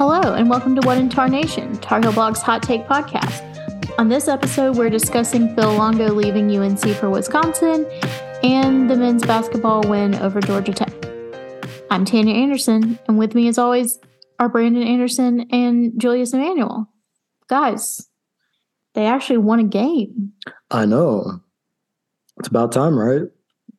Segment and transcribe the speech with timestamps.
[0.00, 3.44] Hello, and welcome to What in Tar Nation, Tar Heel Blog's Hot Take Podcast.
[3.98, 7.84] On this episode, we're discussing Phil Longo leaving UNC for Wisconsin
[8.42, 10.90] and the men's basketball win over Georgia Tech.
[11.90, 13.98] I'm Tanya Anderson, and with me, as always,
[14.38, 16.88] are Brandon Anderson and Julius Emanuel.
[17.48, 18.08] Guys,
[18.94, 20.32] they actually won a game.
[20.70, 21.42] I know.
[22.38, 23.28] It's about time, right?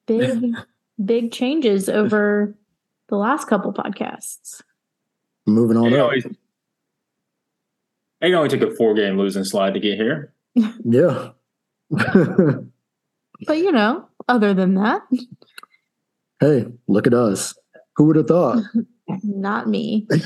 [0.06, 0.54] Big,
[1.04, 2.56] big changes over
[3.10, 4.62] the last couple podcasts.
[5.48, 6.06] Moving on It up.
[6.12, 6.24] only,
[8.22, 10.34] it only took a four game losing slide to get here.
[10.84, 11.30] Yeah.
[13.48, 15.02] But you know, other than that,
[16.40, 17.56] hey, look at us.
[17.96, 18.64] Who would have thought?
[19.24, 20.08] not me.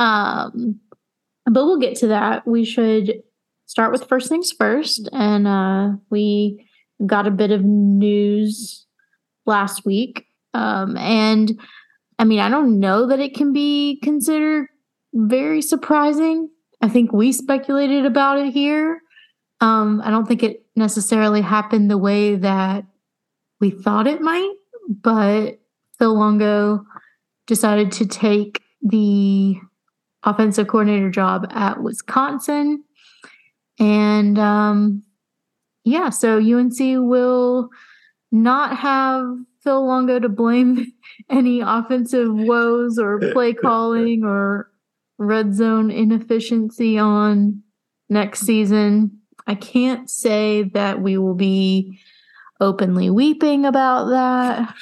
[0.00, 0.80] Um,
[1.46, 2.46] but we'll get to that.
[2.48, 3.22] We should
[3.66, 5.08] start with first things first.
[5.12, 6.68] And uh, we
[7.06, 8.86] got a bit of news
[9.46, 10.26] last week.
[10.52, 11.58] Um, and
[12.18, 14.68] I mean, I don't know that it can be considered
[15.12, 16.48] very surprising.
[16.80, 19.00] I think we speculated about it here.
[19.60, 22.84] Um, I don't think it necessarily happened the way that
[23.60, 24.54] we thought it might,
[24.88, 25.60] but
[25.98, 26.84] Phil Longo
[27.46, 29.56] decided to take the
[30.24, 32.84] offensive coordinator job at Wisconsin.
[33.78, 35.02] And um,
[35.84, 37.70] yeah, so UNC will
[38.32, 39.26] not have
[39.64, 40.92] Phil Longo to blame
[41.30, 44.70] any offensive woes or play calling or
[45.18, 47.62] red zone inefficiency on
[48.08, 49.18] next season.
[49.46, 51.98] I can't say that we will be
[52.60, 54.74] openly weeping about that,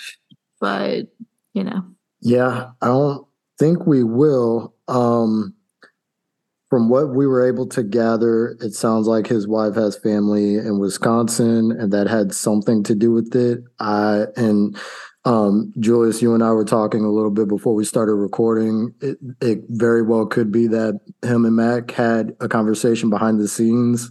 [0.61, 1.07] but
[1.55, 1.85] you know.
[2.21, 3.27] yeah, I don't
[3.59, 4.75] think we will.
[4.89, 5.55] Um,
[6.73, 10.79] from what we were able to gather, it sounds like his wife has family in
[10.79, 13.63] Wisconsin, and that had something to do with it.
[13.79, 14.75] I and
[15.27, 18.95] um, Julius, you and I were talking a little bit before we started recording.
[19.03, 23.49] It, it very well could be that him and Mack had a conversation behind the
[23.49, 24.11] scenes.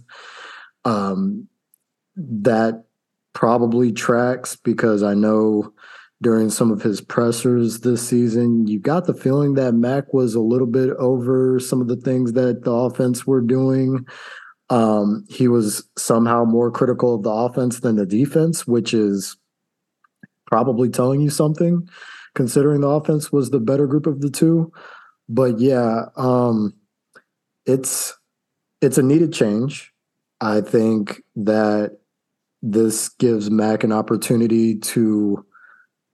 [0.84, 1.48] Um,
[2.14, 2.84] that
[3.32, 5.72] probably tracks because I know
[6.22, 10.40] during some of his pressers this season, you got the feeling that Mack was a
[10.40, 14.06] little bit over some of the things that the offense were doing.
[14.70, 19.36] Um, he was somehow more critical of the offense than the defense, which is
[20.46, 21.88] probably telling you something,
[22.34, 24.72] considering the offense was the better group of the two.
[25.28, 26.72] But yeah, um,
[27.66, 28.16] it's
[28.80, 29.92] it's a needed change.
[30.40, 31.98] I think that
[32.62, 35.44] this gives Mack an opportunity to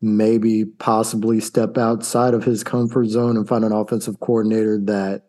[0.01, 5.25] maybe possibly step outside of his comfort zone and find an offensive coordinator that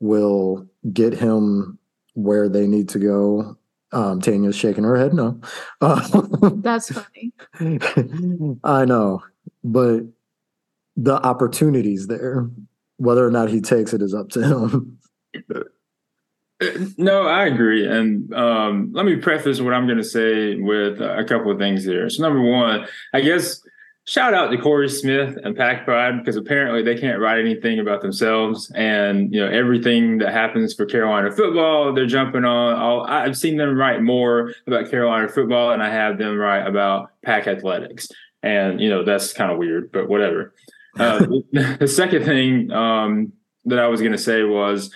[0.00, 1.78] will get him
[2.14, 3.56] where they need to go.
[3.92, 5.38] Um, Tanya's shaking her head no.
[5.82, 6.00] Uh,
[6.56, 7.32] That's funny.
[8.64, 9.22] I know,
[9.62, 10.04] but
[10.96, 12.48] the opportunities there.
[12.98, 14.98] Whether or not he takes it is up to him.
[16.96, 17.86] No, I agree.
[17.88, 21.84] And um, let me preface what I'm going to say with a couple of things
[21.84, 22.08] here.
[22.08, 23.60] So, number one, I guess
[24.06, 28.02] shout out to Corey Smith and Pack Pride because apparently they can't write anything about
[28.02, 28.70] themselves.
[28.74, 32.74] And, you know, everything that happens for Carolina football, they're jumping on.
[32.74, 37.10] All, I've seen them write more about Carolina football and I have them write about
[37.24, 38.08] Pack athletics.
[38.42, 40.52] And, you know, that's kind of weird, but whatever.
[40.98, 41.18] Uh,
[41.52, 43.32] the second thing um,
[43.66, 44.92] that I was going to say was,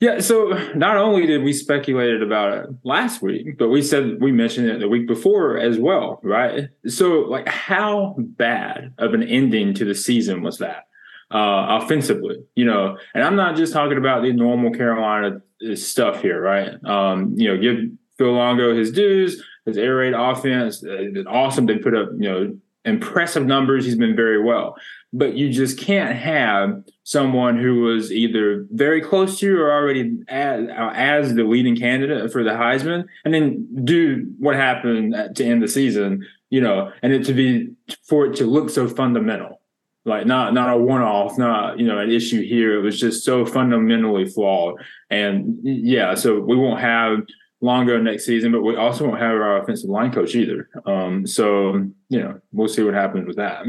[0.00, 4.30] yeah, so not only did we speculated about it last week, but we said we
[4.30, 6.68] mentioned it the week before as well, right?
[6.86, 10.86] So, like, how bad of an ending to the season was that
[11.32, 12.36] uh, offensively?
[12.54, 16.82] You know, and I'm not just talking about the normal Carolina uh, stuff here, right?
[16.84, 21.66] Um, you know, give Phil Longo his dues, his air raid offense, uh, awesome.
[21.66, 23.84] They put up, you know, impressive numbers.
[23.84, 24.76] He's been very well
[25.12, 30.18] but you just can't have someone who was either very close to you or already
[30.28, 35.62] as, as the leading candidate for the Heisman, and then do what happened to end
[35.62, 37.70] the season, you know, and it to be
[38.06, 39.60] for it to look so fundamental,
[40.04, 42.78] like not not a one off, not you know an issue here.
[42.78, 44.74] It was just so fundamentally flawed,
[45.08, 47.20] and yeah, so we won't have.
[47.60, 50.68] Longo next season, but we also won't have our offensive line coach either.
[50.86, 53.64] Um, so you know, we'll see what happens with that.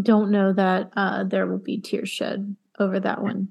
[0.00, 3.48] Don't know that uh, there will be tears shed over that one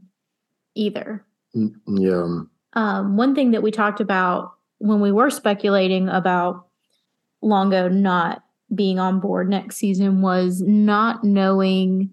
[0.76, 1.26] either.
[1.54, 2.42] yeah.
[2.74, 6.68] Um, one thing that we talked about when we were speculating about
[7.42, 12.12] Longo not being on board next season was not knowing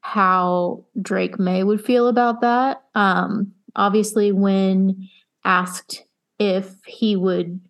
[0.00, 2.82] how Drake Maye would feel about that.
[2.94, 5.08] Um, obviously, when
[5.44, 6.04] asked
[6.38, 7.60] if he would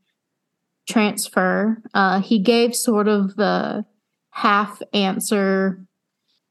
[0.88, 3.84] transfer, uh, he gave sort of the
[4.30, 5.85] half answer.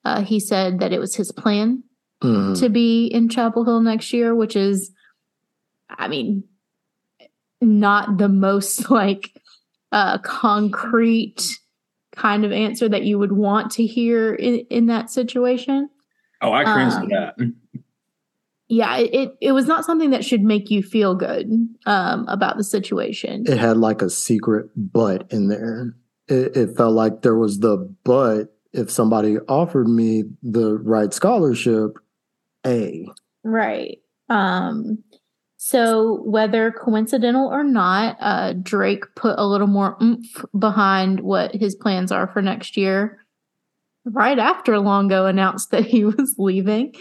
[0.05, 1.83] Uh, he said that it was his plan
[2.23, 2.57] Mhm.
[2.59, 4.91] to be in Chapel Hill next year, which is,
[5.89, 6.43] I mean,
[7.59, 9.31] not the most like
[9.91, 11.43] uh, concrete
[12.15, 15.89] kind of answer that you would want to hear in, in that situation.
[16.41, 17.35] Oh, I cringe Um, to that.
[18.67, 21.51] Yeah, it, it it was not something that should make you feel good
[21.85, 23.43] um, about the situation.
[23.47, 25.95] It had like a secret but in there.
[26.27, 31.97] It, it felt like there was the but if somebody offered me the right scholarship,
[32.65, 33.07] A.
[33.43, 33.99] Right.
[34.29, 35.03] Um,
[35.57, 41.73] so whether coincidental or not, uh, Drake put a little more oomph behind what his
[41.73, 43.19] plans are for next year.
[44.03, 46.93] Right after Longo announced that he was leaving,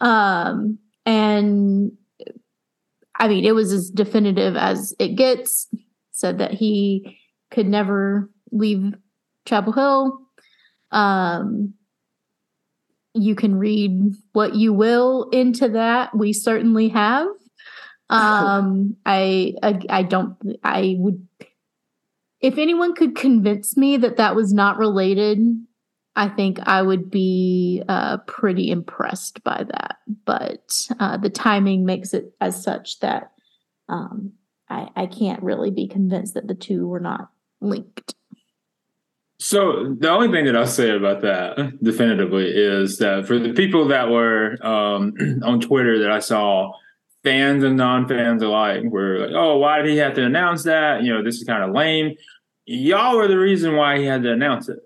[0.00, 1.90] um, and
[3.18, 5.68] I mean it was as definitive as it gets.
[6.12, 7.18] Said that he
[7.50, 8.94] could never leave
[9.46, 10.23] Chapel Hill.
[10.94, 11.74] Um,
[13.14, 16.16] you can read what you will into that.
[16.16, 17.28] We certainly have.
[18.10, 20.36] Um, I, I I don't.
[20.62, 21.26] I would.
[22.40, 25.38] If anyone could convince me that that was not related,
[26.16, 29.96] I think I would be uh, pretty impressed by that.
[30.24, 33.32] But uh, the timing makes it as such that
[33.88, 34.32] um,
[34.68, 37.30] I, I can't really be convinced that the two were not
[37.60, 38.14] linked.
[39.44, 43.86] So the only thing that I'll say about that definitively is that for the people
[43.88, 45.12] that were um,
[45.44, 46.72] on Twitter that I saw,
[47.24, 51.02] fans and non-fans alike were like, "Oh, why did he have to announce that?
[51.02, 52.14] You know, this is kind of lame."
[52.64, 54.78] Y'all were the reason why he had to announce it.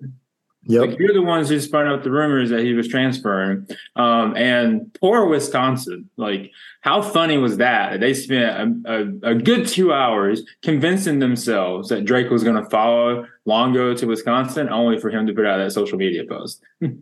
[0.68, 0.86] Yep.
[0.90, 3.66] Like you're the ones who spun up the rumors that he was transferring.
[3.96, 6.10] Um, and poor Wisconsin.
[6.18, 8.00] Like, how funny was that?
[8.00, 8.92] They spent a,
[9.24, 14.06] a, a good two hours convincing themselves that Drake was going to follow Longo to
[14.06, 16.62] Wisconsin, only for him to put out that social media post.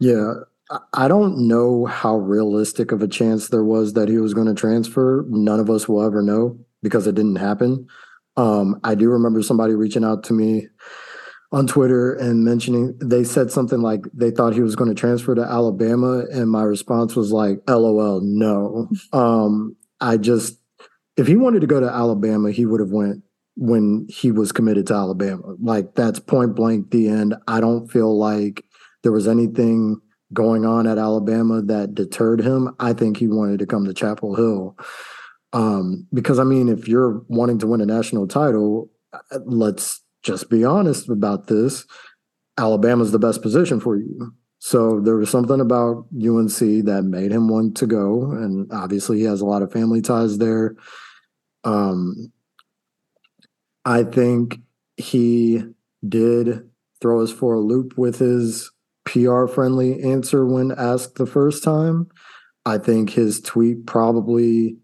[0.00, 0.34] Yeah.
[0.70, 4.46] I- I don't know how realistic of a chance there was that he was going
[4.48, 5.24] to transfer.
[5.28, 7.86] None of us will ever know because it didn't happen.
[8.38, 10.68] Um, I do remember somebody reaching out to me
[11.52, 15.34] on Twitter and mentioning they said something like they thought he was going to transfer
[15.34, 20.58] to Alabama, and my response was like, "LOL, no." Um, I just
[21.16, 23.22] if he wanted to go to Alabama, he would have went
[23.56, 25.54] when he was committed to Alabama.
[25.60, 27.34] Like that's point blank the end.
[27.46, 28.64] I don't feel like
[29.02, 30.00] there was anything
[30.32, 32.74] going on at Alabama that deterred him.
[32.80, 34.76] I think he wanted to come to Chapel Hill.
[35.52, 40.50] Um, because I mean, if you're wanting to win a national title, uh, let's just
[40.50, 41.86] be honest about this.
[42.58, 44.32] Alabama's the best position for you.
[44.58, 49.24] So there was something about UNC that made him want to go, and obviously he
[49.24, 50.76] has a lot of family ties there.
[51.64, 52.32] Um,
[53.84, 54.60] I think
[54.96, 55.62] he
[56.08, 56.68] did
[57.02, 58.70] throw us for a loop with his
[59.04, 62.08] PR friendly answer when asked the first time.
[62.64, 64.78] I think his tweet probably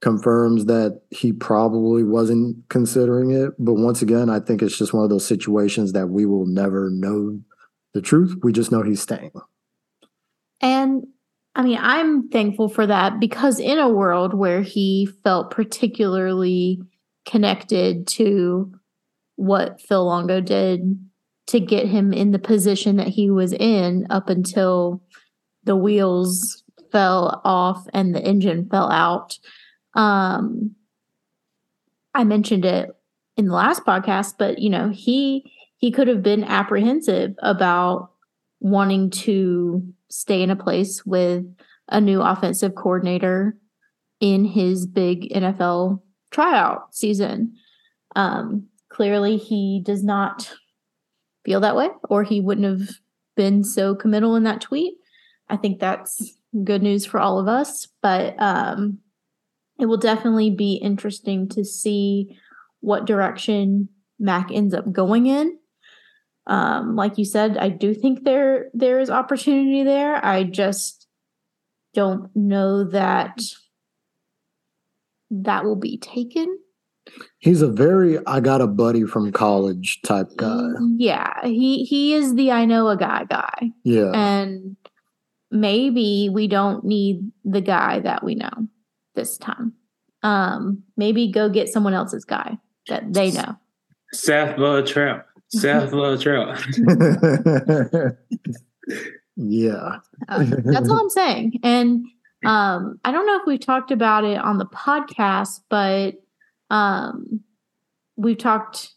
[0.00, 3.52] confirms that he probably wasn't considering it.
[3.58, 6.90] But once again, I think it's just one of those situations that we will never
[6.90, 7.40] know
[7.94, 8.36] the truth.
[8.42, 9.32] We just know he's staying.
[10.60, 11.06] And
[11.54, 16.80] I mean, I'm thankful for that because in a world where he felt particularly
[17.26, 18.72] connected to
[19.36, 20.98] what Phil Longo did
[21.48, 25.02] to get him in the position that he was in up until
[25.64, 26.62] the wheels
[26.92, 29.38] fell off and the engine fell out.
[29.98, 30.76] Um,
[32.14, 32.90] I mentioned it
[33.36, 38.10] in the last podcast, but you know, he he could have been apprehensive about
[38.60, 41.44] wanting to stay in a place with
[41.88, 43.56] a new offensive coordinator
[44.20, 46.00] in his big NFL
[46.30, 47.54] tryout season.
[48.16, 50.54] Um, clearly, he does not
[51.44, 52.96] feel that way, or he wouldn't have
[53.36, 54.94] been so committal in that tweet.
[55.48, 58.98] I think that's good news for all of us, but um,
[59.78, 62.36] it will definitely be interesting to see
[62.80, 65.58] what direction Mack ends up going in.
[66.46, 70.24] Um, like you said, I do think there there is opportunity there.
[70.24, 71.06] I just
[71.94, 73.38] don't know that
[75.30, 76.58] that will be taken.
[77.38, 80.68] He's a very I got a buddy from college type guy.
[80.96, 84.10] Yeah, he he is the I know a guy guy, Yeah.
[84.14, 84.76] and
[85.50, 88.68] maybe we don't need the guy that we know
[89.14, 89.72] this time.
[90.22, 93.56] Um, maybe go get someone else's guy that they know.
[94.12, 95.22] Seth Littrell.
[95.48, 96.56] Seth Littrell.
[99.36, 99.98] yeah.
[100.28, 101.60] Uh, that's all I'm saying.
[101.62, 102.04] And
[102.44, 106.14] um, I don't know if we've talked about it on the podcast, but
[106.70, 107.40] um,
[108.16, 108.90] we've talked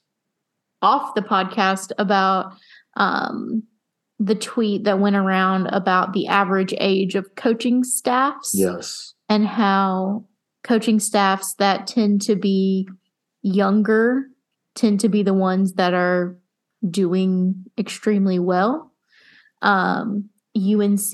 [0.82, 2.54] off the podcast about
[2.96, 3.64] um,
[4.20, 9.11] the tweet that went around about the average age of coaching staffs Yes.
[9.32, 10.26] And how
[10.62, 12.86] coaching staffs that tend to be
[13.42, 14.26] younger
[14.76, 16.38] tend to be the ones that are
[16.90, 18.92] doing extremely well.
[19.62, 21.14] Um, UNC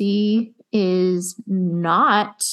[0.71, 2.43] is not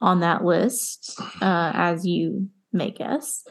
[0.00, 3.44] on that list, uh, as you may guess.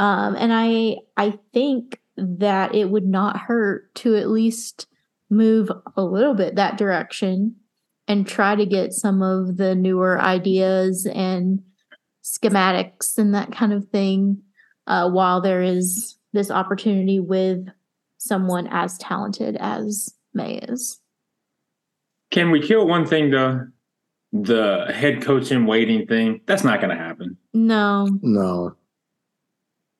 [0.00, 4.88] Um, and I I think that it would not hurt to at least
[5.30, 7.54] move a little bit that direction
[8.06, 11.62] and try to get some of the newer ideas and
[12.22, 14.42] schematics and that kind of thing
[14.86, 17.66] uh, while there is this opportunity with
[18.18, 21.00] someone as talented as Maye is.
[22.30, 23.66] Can we kill one thing though?
[24.32, 26.40] The head coach in waiting thing.
[26.46, 27.36] That's not going to happen.
[27.52, 28.08] No.
[28.20, 28.74] No.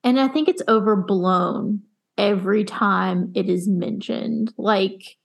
[0.03, 1.83] And I think it's overblown
[2.19, 4.53] every time it is mentioned.
[4.59, 5.17] Like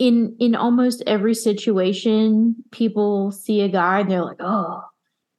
[0.00, 4.82] in in almost every situation, people see a guy and they're like, "Oh,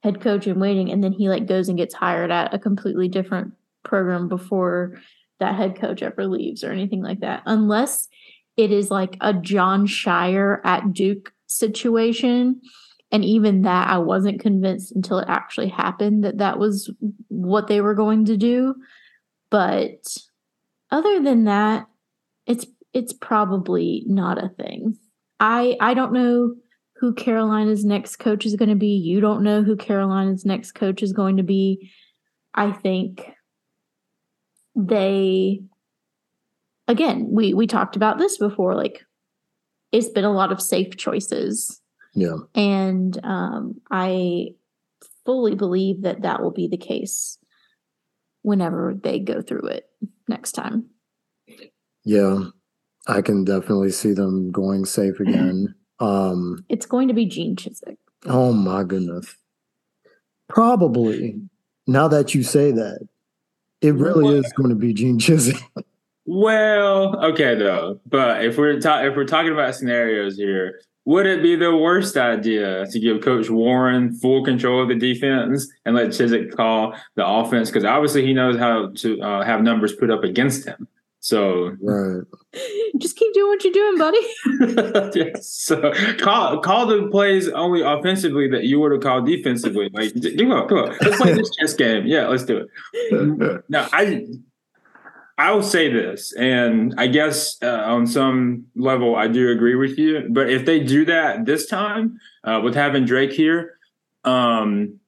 [0.04, 3.08] head coach in waiting," and then he like goes and gets hired at a completely
[3.08, 3.52] different
[3.82, 4.98] program before
[5.40, 7.42] that head coach ever leaves or anything like that.
[7.44, 8.08] Unless
[8.56, 12.60] it is like a Jon Scheyer at Duke situation.
[13.10, 16.90] And even that, I wasn't convinced until it actually happened that that was
[17.28, 18.74] what they were going to do.
[19.50, 20.16] But
[20.90, 21.88] other than that,
[22.46, 22.64] it's
[22.94, 24.96] it's probably not a thing.
[25.40, 26.54] I I don't know
[26.96, 28.94] who Carolina's next coach is going to be.
[28.96, 31.90] You don't know who Carolina's next coach is going to be.
[32.54, 33.28] I think
[34.74, 35.62] they
[36.88, 39.04] again, we we talked about this before like
[39.90, 41.80] it's been a lot of safe choices
[42.14, 42.36] Yeah.
[42.54, 44.54] and um, I
[45.26, 47.38] fully believe that that will be the case
[48.42, 49.84] whenever they go through it
[50.28, 50.86] next time.
[52.04, 52.44] Yeah.
[53.06, 55.74] I can definitely see them going safe again.
[56.00, 57.96] Um, It's going to be Gene Chizik.
[58.26, 59.36] oh my goodness.
[60.48, 61.40] Probably.
[61.86, 63.06] Now that you say that,
[63.80, 65.60] it really Well- is going to be Gene Chizik.
[66.24, 67.98] Well, okay though.
[68.06, 72.16] But if we're ta- if we're talking about scenarios here, would it be the worst
[72.16, 77.26] idea to give Coach Warren full control of the defense and let Chizik call the
[77.26, 77.70] offense?
[77.70, 80.86] Because obviously he knows how to uh, have numbers put up against him.
[81.22, 82.24] So right.
[82.98, 84.18] Just keep doing what you're doing, buddy.
[85.18, 89.88] yes, so call call the plays only offensively that you would have called defensively.
[89.92, 92.06] Like, come on, come on, let's play this chess game.
[92.06, 93.64] Yeah, let's do it.
[93.68, 94.26] Now, I
[95.38, 99.98] I will say this, and I guess uh, on some level I do agree with
[99.98, 100.28] you.
[100.28, 103.78] But if they do that this time uh, with having Drake here,
[104.24, 104.98] um,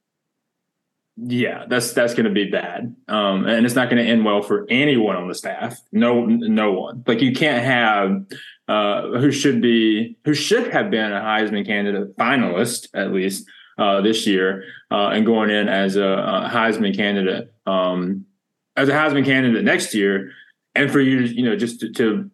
[1.17, 4.41] yeah, that's that's going to be bad, um, and it's not going to end well
[4.41, 5.79] for anyone on the staff.
[5.93, 7.03] No, no one.
[7.07, 8.25] Like you can't have
[8.67, 14.01] uh, who should be who should have been a Heisman candidate finalist at least uh,
[14.01, 18.25] this year, uh, and going in as a, a Heisman candidate, um,
[18.75, 20.31] as a Heisman candidate next year,
[20.75, 22.29] and for you, you know, just to, to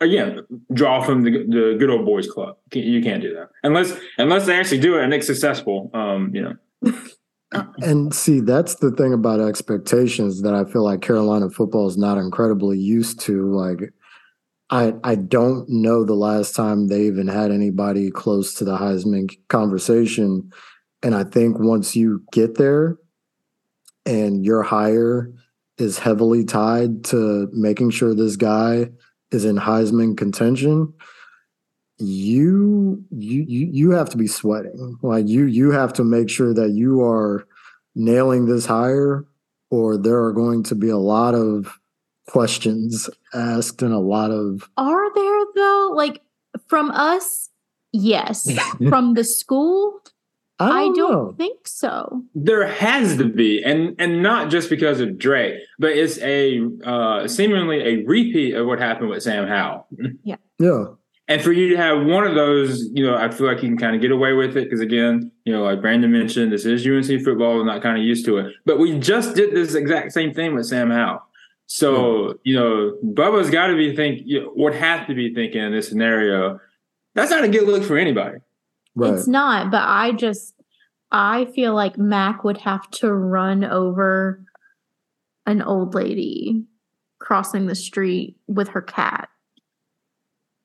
[0.00, 2.58] again draw from the, the good old boys club.
[2.72, 5.90] You can't do that unless unless they actually do it and it's successful.
[5.92, 6.92] Um, you know.
[7.82, 12.18] And see, that's the thing about expectations that I feel like Carolina football is not
[12.18, 13.52] incredibly used to.
[13.52, 13.92] Like,
[14.70, 19.30] I I don't know the last time they even had anybody close to the Heisman
[19.48, 20.50] conversation.
[21.02, 22.96] And I think once you get there
[24.06, 25.30] and your hire
[25.78, 28.90] is heavily tied to making sure this guy
[29.30, 30.94] is in Heisman contention,
[31.98, 34.98] you you you you have to be sweating.
[35.02, 37.46] Like you you have to make sure that you are
[37.94, 39.24] nailing this hire
[39.70, 41.78] or there are going to be a lot of
[42.26, 45.92] questions asked and a lot of Are there though?
[45.94, 46.20] Like
[46.66, 47.50] from us,
[47.92, 48.50] yes.
[48.88, 50.00] from the school,
[50.58, 52.24] I I don't, don't, think so.
[52.34, 57.28] There has to be, and and not just because of Drake, but it's a uh,
[57.28, 59.86] seemingly a repeat of what happened with Sam Howell.
[60.22, 60.84] Yeah yeah.
[61.26, 63.78] And for you to have one of those, you know, I feel like you can
[63.78, 66.86] kind of get away with it because, again, you know, like Brandon mentioned, this is
[66.86, 67.56] UNC football.
[67.56, 68.54] We're not kind of used to it.
[68.66, 71.22] But we just did this exact same thing with Sam Howell.
[71.66, 75.62] So, you know, Bubba's got to be think, you know, would have to be thinking
[75.62, 76.60] in this scenario.
[77.14, 78.38] That's not a good look for anybody.
[78.94, 79.14] Right.
[79.14, 80.54] It's not, but I just
[81.10, 84.44] I feel like Mack would have to run over
[85.46, 86.64] an old lady
[87.18, 89.28] crossing the street with her cat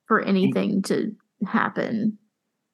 [0.09, 1.15] for anything to
[1.47, 2.17] happen.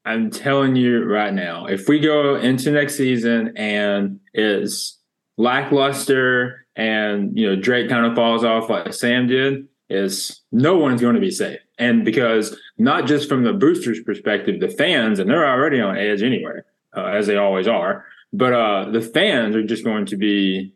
[0.05, 4.97] I'm telling you right now, if we go into next season and it's
[5.37, 11.01] lackluster and you know Drake kind of falls off like Sam did, is no one's
[11.01, 11.59] going to be safe.
[11.77, 16.23] And because not just from the boosters' perspective, the fans, and they're already on edge
[16.23, 16.61] anyway,
[16.95, 20.73] uh, as they always are, but uh, the fans are just going to be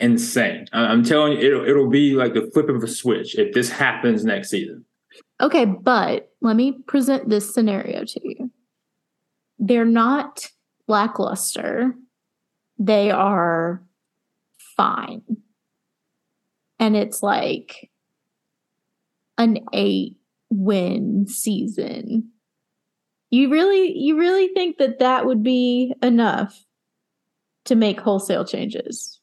[0.00, 0.66] insane.
[0.72, 4.24] I'm telling you, it'll, it'll be like the flip of a switch if this happens
[4.24, 4.86] next season.
[5.40, 8.50] Okay, but let me present this scenario to you.
[9.58, 10.48] They're not
[10.88, 11.94] lackluster,
[12.78, 13.82] they are
[14.76, 15.22] fine.
[16.78, 17.90] And it's like
[19.38, 20.16] an eight
[20.50, 22.30] win season.
[23.30, 26.64] You really, you really think that that would be enough
[27.66, 29.20] to make wholesale changes?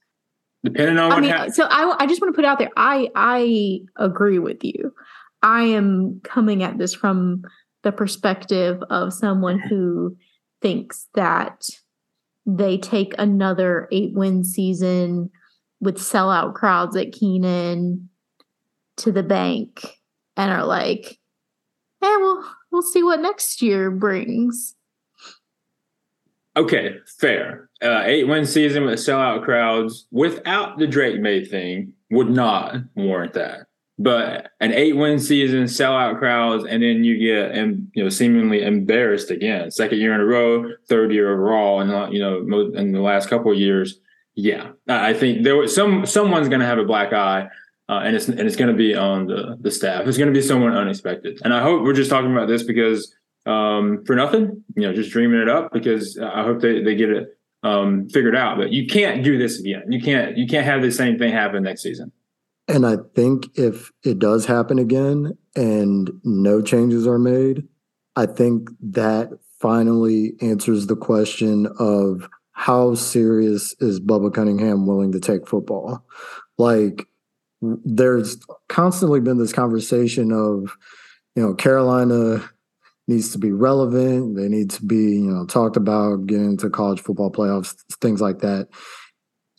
[0.64, 1.56] Depending on I mean, happens.
[1.56, 2.72] so I, I just want to put out there.
[2.76, 4.94] I, I agree with you.
[5.42, 7.44] I am coming at this from
[7.84, 10.18] the perspective of someone who
[10.62, 11.70] thinks that
[12.46, 15.30] they take another eight win season
[15.80, 18.10] with sellout crowds at Kenan
[18.98, 19.86] to the bank
[20.36, 21.20] and are like,
[22.02, 24.76] hey, we'll we'll see what next year brings.
[26.58, 27.70] Okay, fair.
[27.82, 33.34] Uh, eight win season with sellout crowds without the Drake Maye thing would not warrant
[33.34, 33.68] that.
[34.02, 38.64] But an eight win season, sellout crowds, and then you get and you know seemingly
[38.64, 43.02] embarrassed again, second year in a row, third year overall, and you know in the
[43.02, 44.00] last couple of years.
[44.36, 47.50] Yeah, I think there was some someone's going to have a black eye,
[47.90, 50.08] uh, and it's and it's going to be on the the staff.
[50.08, 53.14] It's going to be someone unexpected, and I hope we're just talking about this because
[53.46, 57.10] um, for nothing, you know, just dreaming it up because I hope they they get
[57.10, 58.58] it um, figured out.
[58.58, 59.92] But you can't do this again.
[59.92, 62.14] You can't you can't have the same thing happen next season.
[62.70, 67.68] And I think if it does happen again and no changes are made,
[68.16, 75.20] I think that finally answers the question of how serious is Bubba Cunningham willing to
[75.20, 76.06] take football?
[76.60, 77.08] Like,
[77.62, 80.78] there's constantly been this conversation of,
[81.36, 82.48] you know, Carolina
[83.08, 84.38] needs to be relevant.
[84.38, 88.40] They need to be, you know, talked about getting into college football playoffs, things like
[88.40, 88.68] that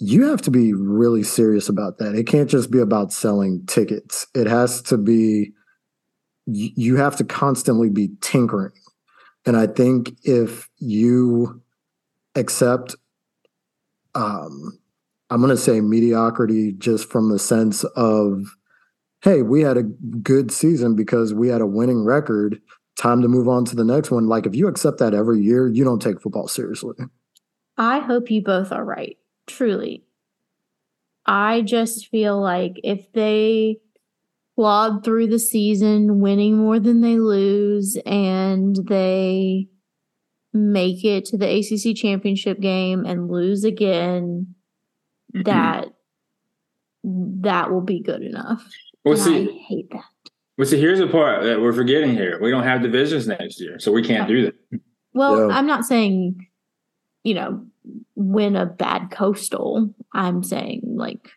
[0.00, 2.14] you have to be really serious about that.
[2.14, 4.26] It can't just be about selling tickets.
[4.34, 5.52] It has to be,
[6.46, 8.72] you have to constantly be tinkering.
[9.44, 11.62] And I think if you
[12.34, 12.96] accept,
[14.14, 14.78] um,
[15.28, 18.56] I'm going to say mediocrity just from the sense of,
[19.22, 22.60] hey, we had a good season because we had a winning record.
[22.98, 24.28] Time to move on to the next one.
[24.28, 26.96] Like if you accept that every year, you don't take football seriously.
[27.76, 29.18] I hope you both are right
[29.50, 30.04] truly.
[31.26, 33.78] I just feel like if they
[34.56, 39.68] plod through the season, winning more than they lose, and they
[40.52, 44.54] make it to the ACC championship game and lose again,
[45.34, 45.42] mm-hmm.
[45.42, 45.88] that
[47.04, 48.66] that will be good enough.
[49.04, 50.04] Well, and see, I hate that.
[50.58, 52.38] Well, see, here's the part that we're forgetting here.
[52.42, 54.54] We don't have divisions next year, so we can't do that.
[55.14, 55.56] Well, yeah.
[55.56, 56.46] I'm not saying,
[57.24, 57.64] you know,
[58.14, 59.94] win a bad coastal.
[60.12, 61.30] I'm saying like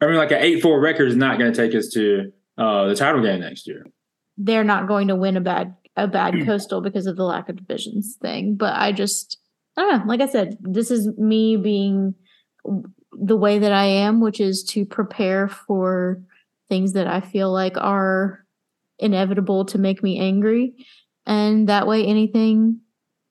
[0.00, 2.86] I mean like an eight four record is not going to take us to uh,
[2.86, 3.86] the title game next year.
[4.36, 7.56] They're not going to win a bad a bad coastal because of the lack of
[7.56, 8.56] divisions thing.
[8.56, 9.38] But I just
[9.76, 10.04] I don't know.
[10.06, 12.14] Like I said, this is me being
[13.12, 16.20] the way that I am, which is to prepare for
[16.68, 18.44] things that I feel like are
[18.98, 20.74] inevitable to make me angry.
[21.26, 22.80] And that way anything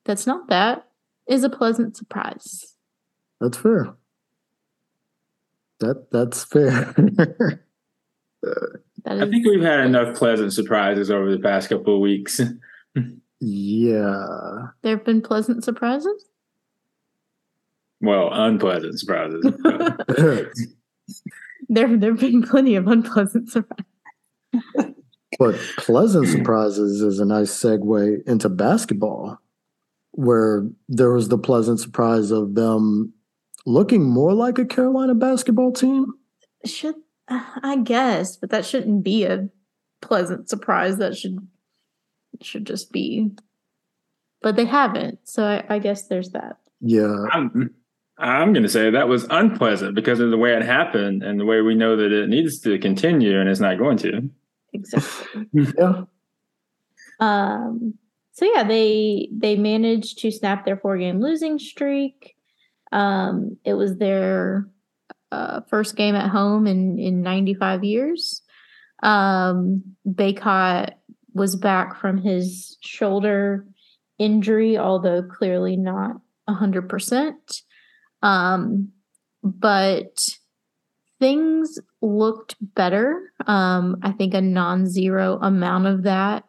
[0.05, 0.87] that's not that
[1.27, 2.75] is a pleasant surprise.
[3.39, 3.93] That's fair.
[5.79, 6.93] That that's fair.
[9.05, 12.39] I think we've had enough pleasant surprises over the past couple of weeks.
[13.39, 14.67] yeah.
[14.81, 16.25] There have been pleasant surprises?
[18.01, 19.43] Well, unpleasant surprises.
[21.69, 23.85] there there have been plenty of unpleasant surprises.
[25.39, 29.39] but pleasant surprises is a nice segue into basketball
[30.13, 33.13] where there was the pleasant surprise of them
[33.65, 36.13] looking more like a Carolina basketball team.
[36.65, 36.95] Should
[37.27, 39.49] I guess, but that shouldn't be a
[40.01, 40.97] pleasant surprise.
[40.97, 41.47] That should
[42.41, 43.31] should just be.
[44.41, 46.57] But they haven't, so I, I guess there's that.
[46.81, 47.73] Yeah, I'm,
[48.17, 51.45] I'm going to say that was unpleasant because of the way it happened and the
[51.45, 54.29] way we know that it needs to continue and it's not going to.
[54.73, 55.47] Exactly.
[55.77, 56.03] yeah.
[57.19, 57.93] Um
[58.33, 62.35] so yeah, they they managed to snap their four game losing streak.
[62.91, 64.67] Um, it was their
[65.31, 68.41] uh, first game at home in in 95 years.
[69.03, 70.93] Um, Bacot
[71.33, 73.67] was back from his shoulder
[74.17, 76.17] injury, although clearly not
[76.49, 77.33] 100%.
[78.21, 78.89] Um,
[79.43, 80.25] but
[81.19, 83.31] things looked better.
[83.45, 86.45] Um, I think a non-zero amount of that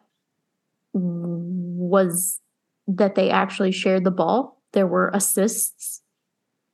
[0.95, 2.39] was
[2.87, 4.61] that they actually shared the ball.
[4.73, 6.01] There were assists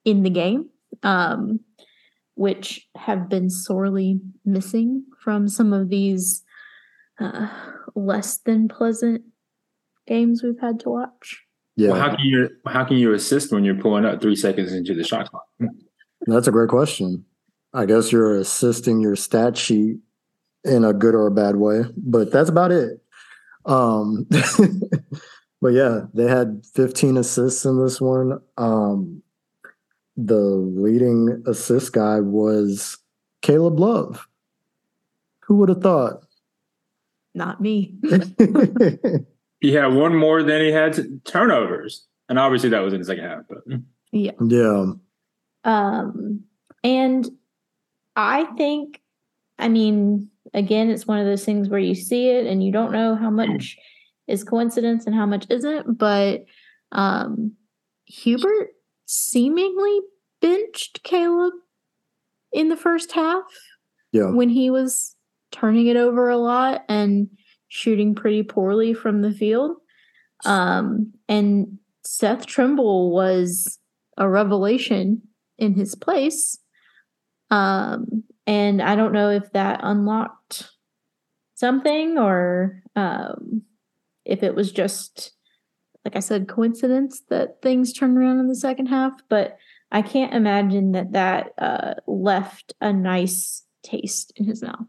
[0.06, 0.70] in the game,
[1.04, 1.60] um,
[2.36, 6.44] which have been sorely missing from some of these
[7.20, 7.48] uh,
[7.96, 9.22] less than pleasant
[10.08, 11.44] games we've had to watch.
[11.76, 14.74] Yeah, Well, how can you how can you assist when you're pulling up three seconds
[14.74, 15.46] into the shot clock?
[16.26, 17.26] that's a great question.
[17.74, 19.98] I guess you're assisting your stat sheet
[20.64, 23.01] in a good or a bad way, but that's about it.
[23.66, 24.28] Um,
[25.62, 28.40] but yeah, they had 15 assists in this one.
[28.58, 29.22] Um,
[30.18, 32.98] the leading assist guy was
[33.42, 34.28] Caleb Love.
[35.46, 36.24] Who would have thought?
[37.34, 37.96] Not me.
[39.62, 43.26] He had one more than he had turnovers, and obviously that was in the second
[43.26, 43.44] half.
[43.48, 43.60] But
[44.12, 44.32] yeah.
[44.42, 44.94] yeah,
[45.64, 46.42] Um,
[46.84, 47.30] and
[48.16, 49.02] I think,
[49.60, 52.92] I mean, again, it's one of those things where you see it and you don't
[52.92, 53.78] know how much
[54.28, 55.98] is coincidence and how much isn't.
[55.98, 56.46] But
[56.92, 57.54] um,
[58.06, 58.70] Hubert
[59.06, 60.00] seemingly
[60.42, 61.54] benched Caleb
[62.52, 63.44] in the first half
[64.12, 65.16] yeah, when he was
[65.52, 67.30] turning it over a lot and
[67.68, 69.78] shooting pretty poorly from the field.
[70.46, 73.78] Um, and Seth Trimble was
[74.18, 75.22] a revelation
[75.58, 76.58] in his place.
[77.50, 80.70] Um, and I don't know if that unlocked
[81.56, 83.64] something or um,
[84.26, 85.34] if it was just,
[86.04, 89.14] like I said, coincidence that things turned around in the second half.
[89.30, 89.58] But
[89.92, 94.88] I can't imagine that that uh, left a nice taste in his mouth.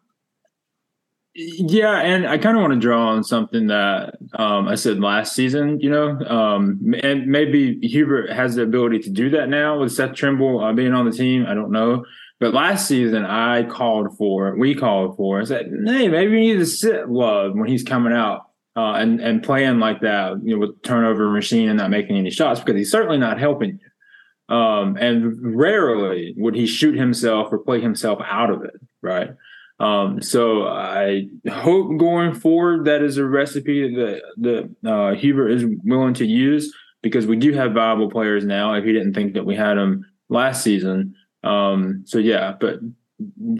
[1.34, 5.34] Yeah, and I kind of want to draw on something that um, I said last
[5.34, 5.80] season.
[5.80, 10.14] You know, um, and maybe Hubert has the ability to do that now with Seth
[10.14, 11.46] Trimble uh, being on the team.
[11.48, 12.04] I don't know,
[12.42, 16.58] but last season I called for, we called for, I said, "Hey, maybe we need
[16.58, 20.58] to sit Love when he's coming out uh, and and playing like that, you know,
[20.58, 24.96] with turnover machine and not making any shots because he's certainly not helping you." Um,
[24.96, 29.30] and rarely would he shoot himself or play himself out of it, right?
[29.78, 35.64] Um, so I hope going forward that is a recipe that that uh, Hubert is
[35.84, 38.74] willing to use because we do have viable players now.
[38.74, 42.80] If he didn't think that we had them last season, um, so yeah, but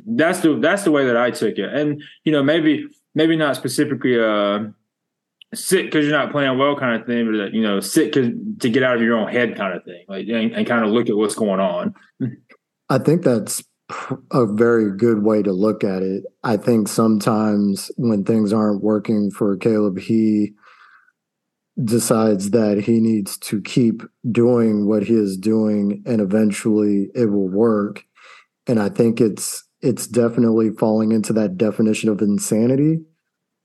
[0.06, 3.56] that's the that's the way that I took it, and you know maybe maybe not
[3.56, 4.64] specifically uh
[5.54, 8.28] sit because you're not playing well kind of thing, but you know sit cause,
[8.60, 10.90] to get out of your own head kind of thing, like and, and kind of
[10.90, 11.94] look at what's going on.
[12.88, 13.62] I think that's
[14.30, 16.24] a very good way to look at it.
[16.42, 20.52] I think sometimes when things aren't working for Caleb, he
[21.82, 27.48] decides that he needs to keep doing what he is doing and eventually it will
[27.48, 28.04] work.
[28.66, 33.00] And I think it's it's definitely falling into that definition of insanity.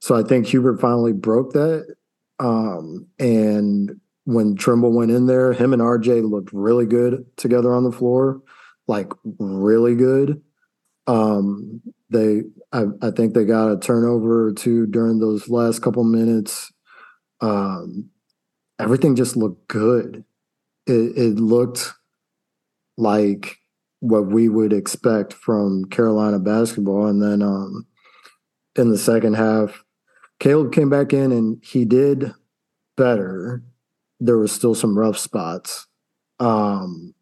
[0.00, 1.94] So I think Hubert finally broke that.
[2.40, 7.84] Um, and when Trimble went in there, him and RJ looked really good together on
[7.84, 8.40] the floor
[8.88, 10.42] like really good.
[11.06, 12.42] Um, they,
[12.72, 16.72] I, I, think they got a turnover or two during those last couple minutes.
[17.40, 18.10] Um,
[18.78, 20.24] everything just looked good.
[20.86, 21.92] It, it looked
[22.96, 23.58] like
[24.00, 27.06] what we would expect from Carolina basketball.
[27.06, 27.86] And then um,
[28.76, 29.84] in the second half,
[30.40, 32.32] Caleb came back in and he did
[32.96, 33.62] better.
[34.20, 35.86] There was still some rough spots.
[36.40, 37.14] Um,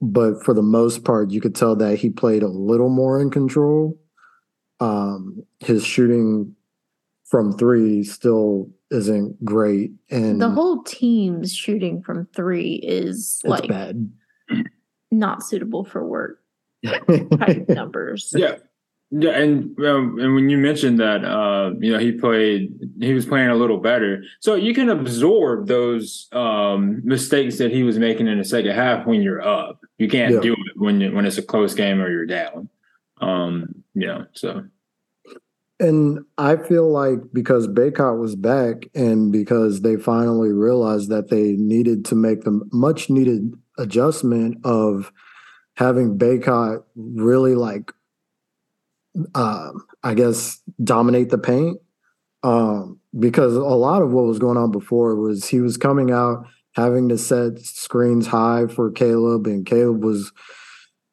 [0.00, 3.30] but for the most part, you could tell that he played a little more in
[3.30, 3.98] control.
[4.80, 6.56] Um, his shooting
[7.32, 14.12] from three still isn't great, and the whole team's shooting from three is like bad.
[15.10, 16.42] not suitable for work
[17.38, 18.34] type numbers.
[18.36, 18.56] Yeah,
[19.10, 23.24] yeah, and um, and when you mentioned that, uh, you know, he played, he was
[23.24, 28.26] playing a little better, so you can absorb those um, mistakes that he was making
[28.28, 29.80] in the second half when you're up.
[29.96, 30.40] You can't Yeah.
[30.40, 32.68] do it when you, when it's a close game or you're down.
[33.22, 34.64] Um, yeah, so
[35.82, 41.54] And I feel like because Bacot was back and because they finally realized that they
[41.54, 45.12] needed to make the much needed adjustment of
[45.74, 47.90] having Bacot really like,
[49.34, 51.80] um, I guess, dominate the paint.
[52.44, 56.46] Um, because a lot of what was going on before was he was coming out
[56.76, 60.30] having to set screens high for Caleb, and Caleb was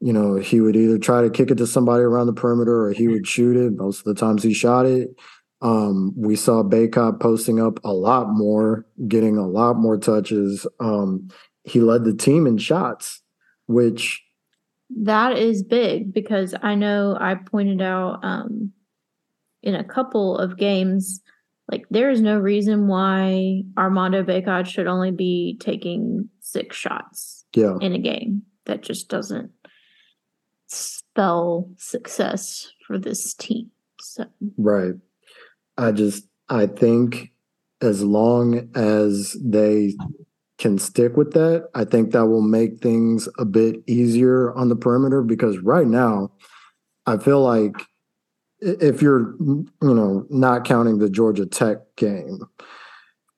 [0.02, 2.92] you know, he would either try to kick it to somebody around the perimeter or
[2.92, 3.74] he would shoot it.
[3.76, 5.10] Most of the times he shot it.
[5.62, 10.66] Um, we saw Bacot posting up a lot more, getting a lot more touches.
[10.80, 11.30] Um,
[11.66, 13.22] he led the team in shots,
[13.68, 14.24] which
[15.02, 18.72] that is big because I know I pointed out um,
[19.62, 21.20] in a couple of games,
[21.70, 27.78] like there is no reason why Armando Bacot should only be taking six shots Yeah.
[27.82, 28.44] in a game.
[28.66, 29.52] That just doesn't
[30.70, 33.70] spell success for this team.
[34.00, 34.26] So
[34.58, 34.94] Right.
[35.78, 37.32] I just I think
[37.82, 39.96] as long as they
[40.58, 44.76] can stick with that, I think that will make things a bit easier on the
[44.76, 46.32] perimeter because right now
[47.06, 47.74] I feel like
[48.62, 52.42] if you're you know not counting the Georgia Tech game,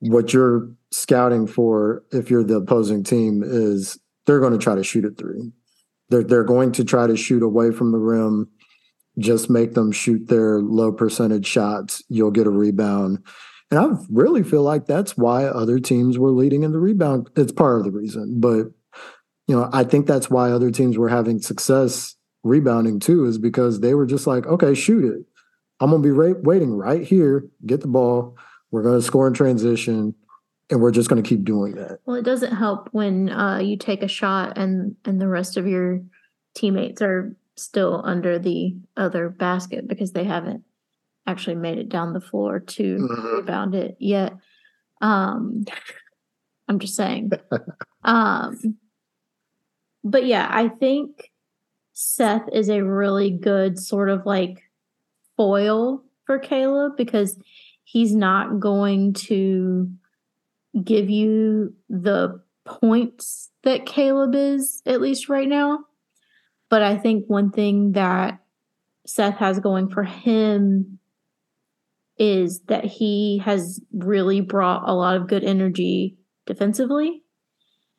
[0.00, 4.84] what you're scouting for if you're the opposing team is they're going to try to
[4.84, 5.52] shoot a three.
[6.12, 8.48] They're they're going to try to shoot away from the rim
[9.18, 12.02] just make them shoot their low percentage shots.
[12.08, 13.18] You'll get a rebound.
[13.70, 17.30] And I really feel like that's why other teams were leading in the rebound.
[17.36, 18.66] It's part of the reason, but
[19.48, 23.80] you know, I think that's why other teams were having success rebounding too, is because
[23.80, 25.24] they were just like, okay, shoot it.
[25.80, 28.36] I'm gonna be right, waiting right here, get the ball.
[28.70, 30.14] We're gonna score in transition,
[30.70, 31.98] and we're just gonna keep doing that.
[32.06, 35.66] well, it doesn't help when uh, you take a shot and and the rest of
[35.66, 36.00] your
[36.54, 40.64] teammates are still under the other basket because they haven't
[41.26, 43.36] actually made it down the floor to Mhm.
[43.38, 44.34] rebound it yet.
[45.00, 45.64] Um,
[46.68, 47.30] I'm just saying.
[48.04, 48.76] um,
[50.02, 51.30] but yeah, I think
[51.92, 54.62] Seth is a really good sort of like
[55.36, 57.38] foil for Caleb because
[57.84, 59.90] he's not going to
[60.84, 65.80] give you the points that Caleb is, at least right now.
[66.70, 68.38] But I think one thing that
[69.06, 70.98] Seth has going for him
[72.18, 77.22] is that he has really brought a lot of good energy defensively.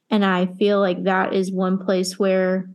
[0.10, 2.70] And I feel like that is one place where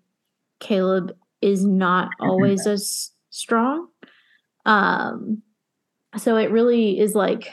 [0.61, 3.89] Caleb is not always as strong.
[4.67, 5.43] Um,
[6.17, 7.53] so it really is like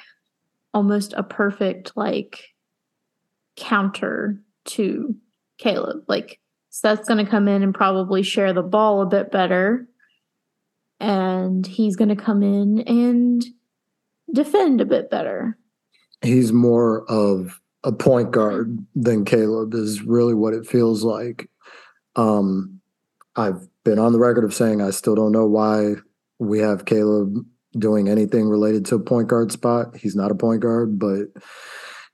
[0.76, 2.54] almost a perfect like
[3.56, 5.16] counter to
[5.58, 6.04] Caleb.
[6.08, 9.88] Like Seth's going to come in and probably share the ball a bit better.
[11.00, 13.44] And he's going to come in and
[14.34, 15.58] defend a bit better.
[16.22, 21.50] He's more of a point guard than Caleb is really what it feels like.
[22.18, 22.82] Um,
[23.36, 25.96] I've been on the record of saying I still don't know why
[26.40, 27.46] we have Caleb
[27.78, 29.96] doing anything related to point guard spot.
[29.98, 31.28] He's not a point guard, but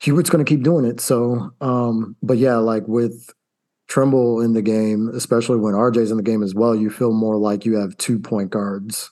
[0.01, 0.99] Hubert's going to keep doing it.
[0.99, 3.29] So, um, but yeah, like with
[3.87, 7.37] Trimble in the game, especially when RJ's in the game as well, you feel more
[7.37, 9.11] like you have two point guards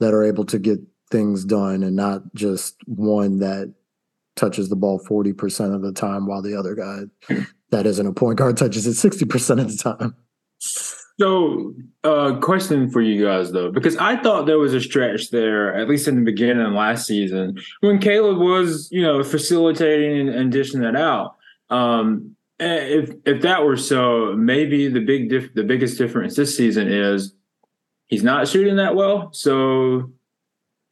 [0.00, 0.80] that are able to get
[1.10, 3.72] things done and not just one that
[4.34, 7.04] touches the ball 40% of the time while the other guy
[7.70, 10.14] that isn't a point guard touches it 60% of the time.
[11.18, 11.74] So,
[12.04, 15.88] uh, question for you guys though, because I thought there was a stretch there, at
[15.88, 20.80] least in the beginning of last season, when Caleb was, you know, facilitating and, dishing
[20.80, 21.36] that out.
[21.70, 26.88] Um, if if that were so, maybe the big diff- the biggest difference this season
[26.88, 27.34] is
[28.06, 30.10] he's not shooting that well, so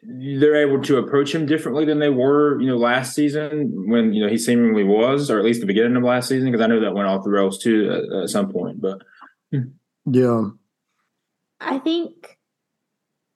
[0.03, 4.23] they're able to approach him differently than they were, you know, last season when you
[4.23, 6.81] know he seemingly was, or at least the beginning of last season, because I know
[6.81, 9.03] that went off the rails too at, at some point, but.
[10.07, 10.51] Yeah.
[11.61, 12.38] I think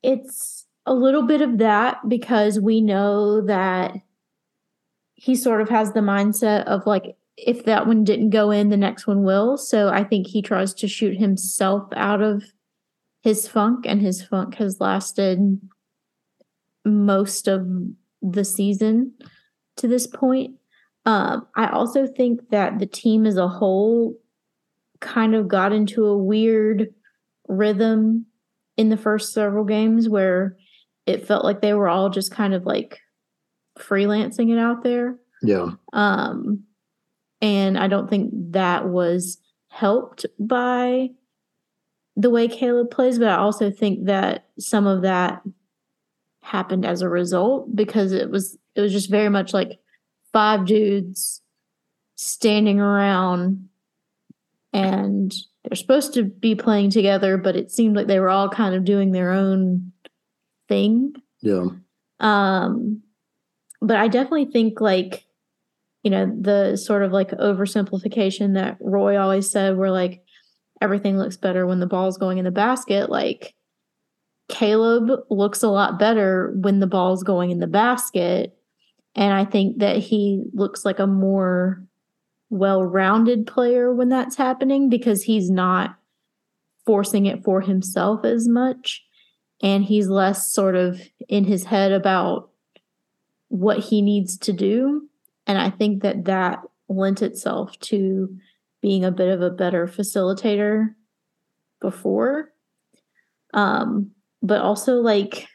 [0.02, 3.94] it's a little bit of that because we know that
[5.14, 8.76] he sort of has the mindset of like, if that one didn't go in, the
[8.76, 9.56] next one will.
[9.56, 12.44] So I think he tries to shoot himself out of
[13.22, 15.60] his funk, and his funk has lasted
[16.84, 17.66] most of
[18.22, 19.12] the season
[19.76, 20.54] to this point.
[21.04, 24.14] Um, I also think that the team as a whole
[25.00, 26.92] kind of got into a weird
[27.48, 28.26] rhythm
[28.76, 30.56] in the first several games where
[31.06, 33.00] it felt like they were all just kind of like
[33.78, 35.16] freelancing it out there.
[35.42, 35.70] Yeah.
[35.92, 36.64] Um,
[37.40, 41.10] and I don't think that was helped by
[42.16, 45.40] the way Caleb plays, but I also think that some of that
[46.42, 49.78] happened as a result because it was it was just very much like
[50.32, 51.42] five dudes
[52.16, 53.68] standing around
[54.72, 58.74] and they're supposed to be playing together, but it seemed like they were all kind
[58.74, 59.92] of doing their own
[60.68, 61.14] thing.
[61.40, 61.66] Yeah.
[62.20, 63.02] Um,
[63.80, 65.24] but I definitely think like,
[66.02, 70.22] you know, the sort of like oversimplification that Roy always said, where like
[70.80, 73.10] everything looks better when the ball's going in the basket.
[73.10, 73.54] Like
[74.48, 78.56] Caleb looks a lot better when the ball's going in the basket.
[79.14, 81.82] And I think that he looks like a more
[82.50, 85.96] well rounded player when that's happening because he's not
[86.86, 89.04] forcing it for himself as much.
[89.62, 92.50] And he's less sort of in his head about
[93.48, 95.08] what he needs to do.
[95.46, 98.34] And i think that that lent itself to
[98.80, 100.94] being a bit of a better facilitator
[101.80, 102.52] before.
[103.52, 105.46] Um but also like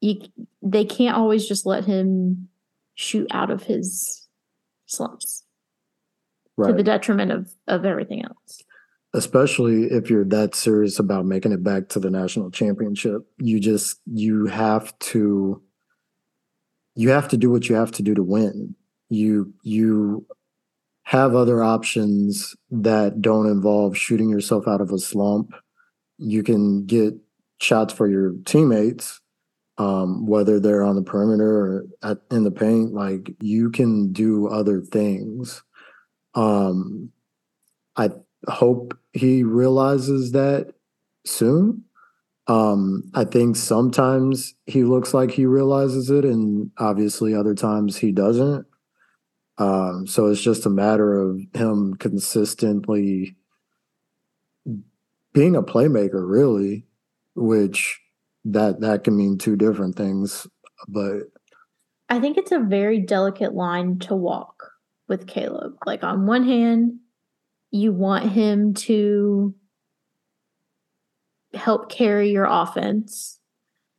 [0.00, 0.20] you
[0.62, 2.48] they can't always just let him
[2.94, 4.28] shoot out of his
[4.86, 5.41] slumps
[6.56, 6.68] Right.
[6.68, 8.62] to the detriment of of everything else.
[9.14, 14.00] Especially if you're that serious about making it back to the national championship you just
[14.06, 15.62] you have to
[16.94, 18.74] you have to do what you have to do to win.
[19.08, 20.26] You you
[21.04, 25.52] have other options that don't involve shooting yourself out of a slump.
[26.18, 27.14] You can get
[27.60, 29.20] shots for your teammates
[29.78, 32.92] um, whether they're on the perimeter or at, in the paint.
[32.92, 35.62] Like you can do other things
[36.34, 37.10] um,
[37.96, 38.08] i
[38.48, 40.74] hope he realizes that
[41.24, 41.84] soon.
[42.48, 48.10] Um, I think sometimes he looks like he realizes it, and obviously other times he
[48.10, 48.66] doesn't.
[49.58, 53.36] Um, so it's just a matter of him consistently
[55.32, 56.86] being a playmaker, really,
[57.34, 58.00] which
[58.44, 60.46] that that can mean two different things.
[60.88, 61.20] But
[62.08, 64.71] I think it's a very delicate line to walk
[65.12, 65.74] with Caleb.
[65.84, 66.98] Like on one hand,
[67.70, 69.54] you want him to
[71.52, 73.38] help carry your offense,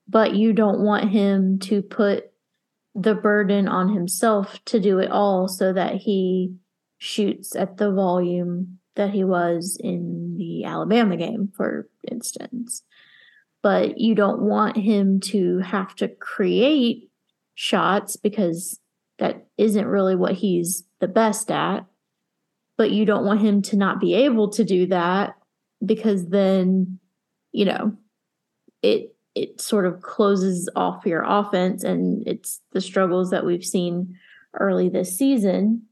[0.07, 2.31] but you don't want him to put
[2.95, 6.55] the burden on himself to do it all so that he
[6.97, 12.81] shoots at the volume that he was in the Alabama game, for instance.
[13.61, 17.11] But you don't want him to have to create
[17.53, 18.79] shots because
[19.19, 21.85] that isn't really what he's the best at.
[22.77, 25.35] But you don't want him to not be able to do that
[25.85, 26.97] because then,
[27.51, 27.97] you know,
[28.81, 34.15] it it sort of closes off your offense and it's the struggles that we've seen
[34.59, 35.83] early this season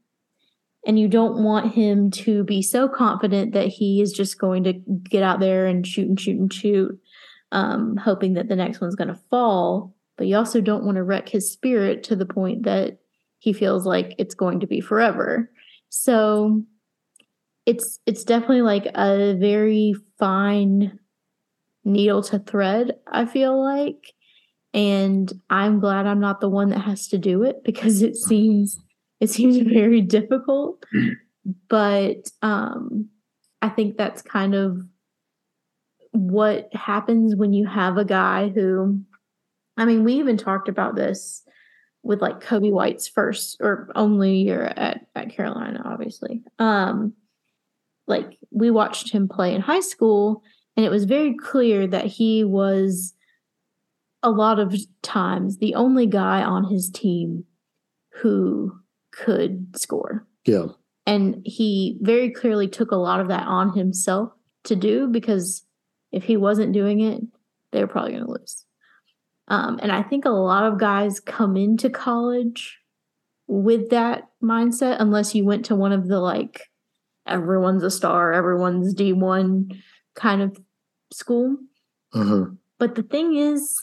[0.86, 4.72] and you don't want him to be so confident that he is just going to
[4.72, 6.96] get out there and shoot and shoot and shoot
[7.50, 11.02] um, hoping that the next one's going to fall but you also don't want to
[11.02, 12.98] wreck his spirit to the point that
[13.42, 15.50] he feels like it's going to be forever
[15.88, 16.62] so
[17.66, 20.98] it's it's definitely like a very fine
[21.84, 24.12] needle to thread, I feel like.
[24.74, 28.78] And I'm glad I'm not the one that has to do it because it seems
[29.20, 30.84] it seems very difficult.
[31.68, 33.08] But um
[33.60, 34.78] I think that's kind of
[36.12, 39.00] what happens when you have a guy who
[39.76, 41.42] I mean, we even talked about this
[42.02, 46.42] with like Coby White's first or only year at, at Carolina, obviously.
[46.58, 47.14] Um
[48.06, 50.42] like we watched him play in high school
[50.76, 53.14] and it was very clear that he was
[54.22, 57.44] a lot of times the only guy on his team
[58.10, 58.72] who
[59.12, 60.26] could score.
[60.46, 60.66] yeah,
[61.06, 64.32] And he very clearly took a lot of that on himself
[64.64, 65.64] to do because
[66.12, 67.22] if he wasn't doing it,
[67.72, 68.64] they were probably going to lose.
[69.52, 72.78] Um, and I think a lot of guys come into college
[73.46, 76.70] with that mindset, unless you went to one of the like
[77.26, 79.78] everyone's a star, everyone's D1
[80.14, 80.58] kind of
[81.12, 81.58] school.
[82.14, 83.82] mhm, But the thing is,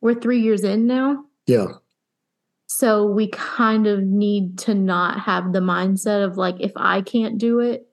[0.00, 1.24] we're three years in now.
[1.46, 1.68] yeah,
[2.66, 7.38] So we kind of need to not have the mindset of like, if I can't
[7.38, 7.86] do it,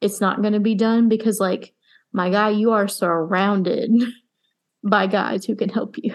[0.00, 1.74] it's not going to be done because, like,
[2.12, 3.90] my guy, you are surrounded
[4.84, 6.14] by guys who can help you.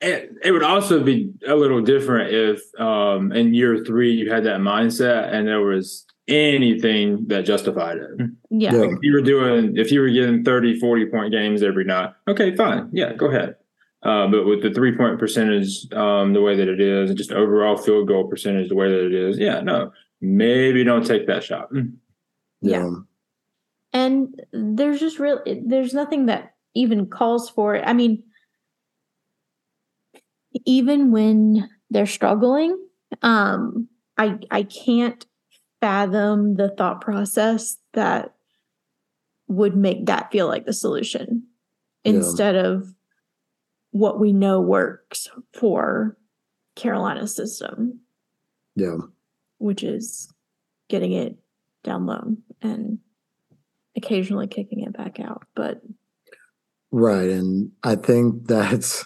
[0.00, 4.44] It, it would also be a little different if um, in year three you had
[4.44, 8.10] that mindset and there was anything that justified it.
[8.50, 8.74] Yeah.
[8.74, 8.82] Yeah.
[8.82, 12.54] If you were doing, if you were getting 30, 40 point games every night, okay,
[12.54, 12.90] fine.
[12.92, 13.56] Yeah, go ahead.
[14.02, 17.32] Uh, but with the three point percentage um, the way that it is, and just
[17.32, 21.42] overall field goal percentage the way that it is, yeah, no, maybe don't take that
[21.42, 21.68] shot.
[21.72, 21.82] yeah,
[22.60, 22.90] Yeah.
[23.92, 27.82] And there's just real, there's nothing that even calls for it.
[27.86, 28.22] I mean,
[30.64, 32.76] even when they're struggling,
[33.22, 35.24] um, I I can't
[35.80, 38.34] fathom the thought process that
[39.48, 41.44] would make that feel like the solution
[42.04, 42.12] Yeah.
[42.14, 42.94] instead of
[43.90, 46.16] what we know works for
[46.74, 48.00] Carolina's system,
[48.74, 48.96] yeah.
[49.58, 50.32] which is
[50.88, 51.36] getting it
[51.84, 52.98] down low and
[53.96, 55.44] occasionally kicking it back out.
[55.54, 55.82] But
[56.92, 57.28] Right.
[57.30, 59.04] And I think that's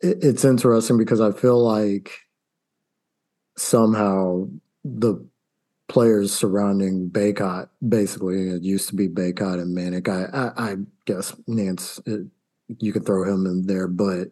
[0.00, 2.12] it's interesting because I feel like
[3.56, 4.48] somehow
[4.84, 5.26] the
[5.88, 10.08] players surrounding Bacot, Basically, it used to be Bacot and Manek.
[10.08, 12.26] I, I, I guess Nance, it,
[12.78, 14.28] you could throw him in there, but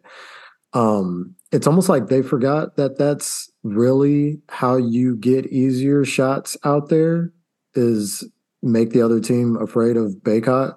[0.73, 6.89] um, it's almost like they forgot that that's really how you get easier shots out
[6.89, 7.33] there
[7.75, 8.29] is
[8.63, 10.75] make the other team afraid of Bacot.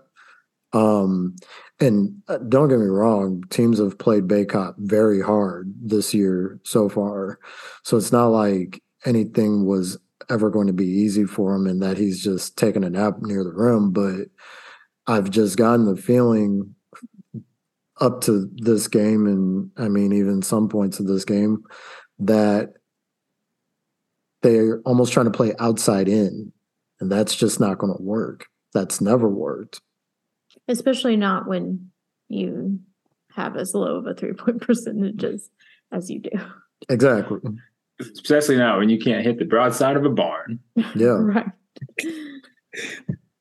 [0.74, 1.36] Um,
[1.80, 6.90] and uh, don't get me wrong, teams have played Bacot very hard this year so
[6.90, 7.40] far.
[7.84, 9.98] So it's not like anything was
[10.30, 13.44] ever going to be easy for him and that he's just taking a nap near
[13.44, 13.92] the rim.
[13.92, 14.28] But
[15.06, 16.76] I've just gotten the feeling
[18.00, 21.64] up to this game, and I mean, even some points of this game,
[22.20, 22.74] that
[24.42, 26.52] they're almost trying to play outside in,
[27.00, 28.48] and that's just not going to work.
[28.74, 29.82] That's never worked.
[30.68, 31.92] Especially not when
[32.30, 32.80] you
[33.32, 35.50] have as low of a three point percentage as,
[35.92, 36.32] as you do.
[36.90, 37.40] Exactly.
[38.00, 40.60] Especially now when you can't hit the broadside of a barn.
[40.96, 41.18] Yeah.
[41.20, 41.46] right.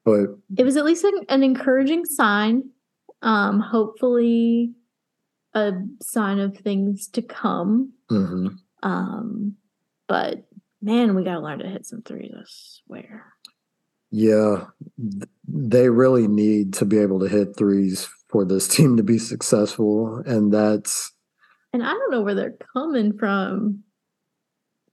[0.05, 2.71] But It was at least an, an encouraging sign.
[3.23, 4.73] Um, hopefully,
[5.55, 5.73] a
[6.03, 7.93] sign of things to come.
[8.11, 8.57] mhm.
[8.83, 9.57] Um,
[10.07, 10.47] but
[10.81, 13.33] man, we got to learn to hit some threes, I swear.
[14.13, 14.67] yeah,
[15.01, 19.19] th- they really need to be able to hit threes for this team to be
[19.19, 20.23] successful.
[20.27, 21.13] And that's,
[21.73, 23.85] And I don't know where they're coming from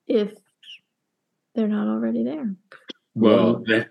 [0.08, 0.32] if
[1.56, 2.54] they're not already there.
[3.16, 3.86] Well, they,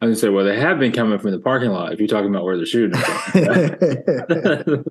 [0.00, 1.92] I was gonna say, well, they have been coming from the parking lot.
[1.92, 3.00] If you're talking about where they're shooting.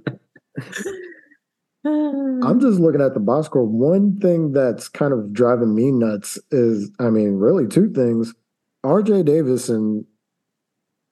[1.86, 3.64] I'm just looking at the box score.
[3.64, 8.34] One thing that's kind of driving me nuts is, I mean, really two things.
[8.84, 10.06] RJ Davis and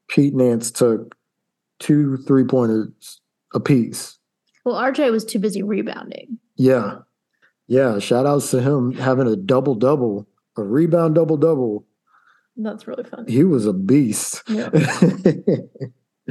[0.10, 1.16] Pete Nance took
[1.80, 3.22] two three pointers
[3.54, 4.18] apiece.
[4.66, 6.38] well, RJ was too busy rebounding.
[6.56, 7.00] Yeah.
[7.68, 8.00] Yeah.
[8.00, 11.86] Shout outs to him having a double double, a rebound double double.
[12.58, 13.26] That's really fun.
[13.28, 14.44] He was a beast.
[14.48, 14.70] Yeah.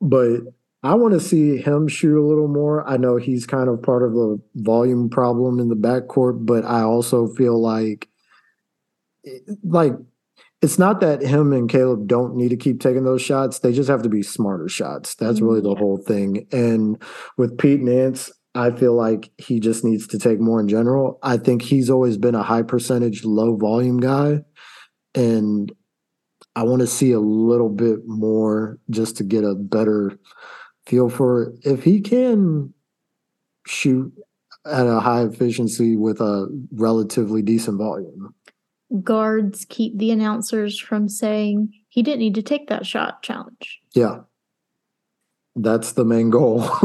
[0.00, 0.40] but
[0.82, 2.86] I want to see him shoot a little more.
[2.86, 6.82] I know he's kind of part of the volume problem in the backcourt, but I
[6.82, 8.08] also feel like
[9.62, 9.94] like
[10.60, 13.60] it's not that him and Caleb don't need to keep taking those shots.
[13.60, 15.14] They just have to be smarter shots.
[15.14, 15.78] That's really the mm-hmm.
[15.78, 16.46] whole thing.
[16.50, 17.00] And
[17.36, 21.18] with Pete Nance, I feel like he just needs to take more in general.
[21.22, 24.40] I think he's always been a high percentage, low volume guy.
[25.14, 25.70] And
[26.56, 30.18] I want to see a little bit more just to get a better
[30.86, 31.58] feel for it.
[31.62, 32.72] if he can
[33.66, 34.12] shoot
[34.66, 38.34] at a high efficiency with a relatively decent volume.
[39.02, 43.80] Guards keep the announcers from saying he didn't need to take that shot challenge.
[43.94, 44.20] Yeah.
[45.56, 46.62] That's the main goal.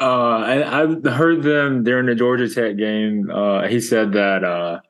[0.00, 3.30] uh, and I heard them during the Georgia Tech game.
[3.30, 4.80] Uh, he said that uh,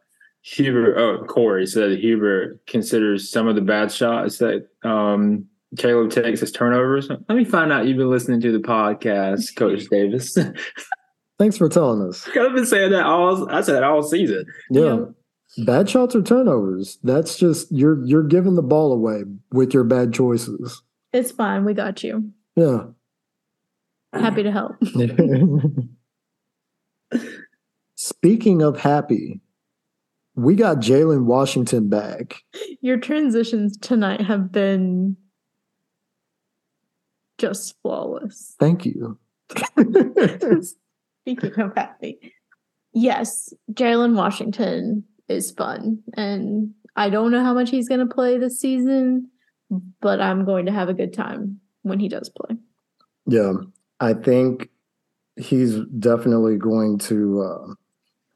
[0.42, 6.10] Hubert, oh, Corey said that Hubert considers some of the bad shots that um, Caleb
[6.10, 7.08] takes as turnovers.
[7.08, 10.36] Let me find out you've been listening to the podcast, Coach Davis.
[11.38, 12.26] Thanks for telling us.
[12.28, 13.48] I've been saying that all.
[13.50, 14.44] I said that all season.
[14.70, 15.04] Yeah.
[15.56, 16.98] Bad shots or turnovers.
[17.02, 20.82] That's just you're you're giving the ball away with your bad choices.
[21.12, 21.64] It's fine.
[21.64, 22.30] We got you.
[22.54, 22.84] Yeah.
[24.12, 24.76] Happy to help.
[27.94, 29.40] Speaking of happy,
[30.34, 32.42] we got Jalen Washington back.
[32.80, 35.16] Your transitions tonight have been
[37.38, 38.54] just flawless.
[38.60, 39.18] Thank you.
[41.22, 42.32] Speaking of happy,
[42.92, 48.38] yes, Jalen Washington is fun, and I don't know how much he's going to play
[48.38, 49.30] this season,
[50.00, 52.56] but I'm going to have a good time when he does play.
[53.26, 53.52] Yeah,
[54.00, 54.70] I think
[55.36, 57.42] he's definitely going to.
[57.42, 57.74] Uh,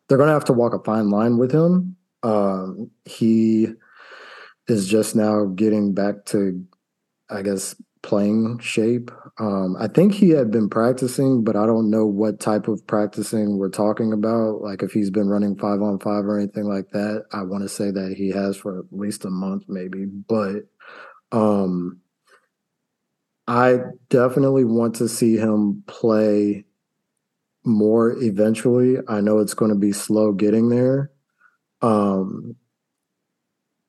[0.08, 1.96] they're going to have to walk a fine line with him.
[2.22, 3.68] Um, he
[4.68, 6.64] is just now getting back to,
[7.30, 9.10] I guess, playing shape.
[9.38, 13.58] Um, I think he had been practicing, but I don't know what type of practicing
[13.58, 14.60] we're talking about.
[14.60, 17.24] Like if he's been running five on five or anything like that.
[17.32, 20.04] I want to say that he has for at least a month, maybe.
[20.04, 20.64] But
[21.30, 22.00] um,
[23.46, 23.78] I
[24.10, 26.64] definitely want to see him play
[27.64, 28.98] more eventually.
[29.08, 31.10] I know it's going to be slow getting there.
[31.80, 32.56] Um,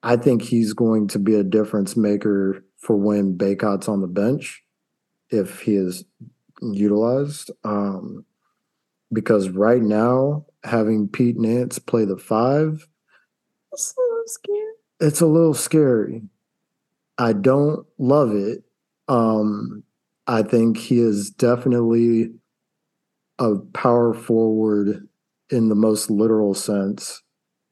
[0.02, 4.62] I think he's going to be a difference maker for when Bacot's on the bench
[5.30, 6.04] if he is
[6.62, 7.50] utilized.
[7.64, 8.26] Um,
[9.12, 12.88] because right now, having Pete Nance play the five,
[13.72, 14.74] It's a little scary.
[15.00, 16.24] it's a little scary.
[17.18, 18.64] I don't love it.
[19.08, 19.84] Um,
[20.28, 22.32] I think he is definitely
[23.40, 25.08] a power forward
[25.50, 27.22] in the most literal sense.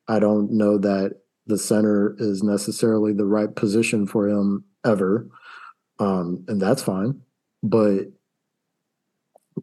[0.07, 5.27] I don't know that the center is necessarily the right position for him ever.
[5.99, 7.21] Um, and that's fine.
[7.63, 8.05] But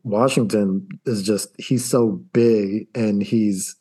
[0.02, 3.76] Washington is just, he's so big and he's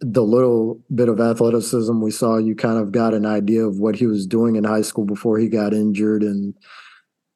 [0.00, 3.96] the little bit of athleticism we saw, you kind of got an idea of what
[3.96, 6.22] he was doing in high school before he got injured.
[6.22, 6.54] And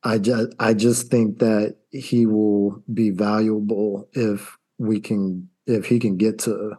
[0.02, 6.00] I just, I just think that he will be valuable if we can, if he
[6.00, 6.72] can get to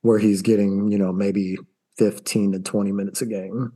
[0.00, 1.58] where he's getting, you know, maybe
[1.98, 3.72] 15 to 20 minutes a game.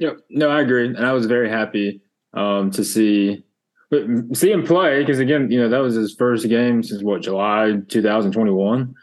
[0.00, 0.18] Yep.
[0.30, 0.86] No, I agree.
[0.86, 2.00] And I was very happy
[2.34, 3.44] um, to see
[3.90, 7.22] but see him play because again, you know, that was his first game since what
[7.22, 8.94] July 2021.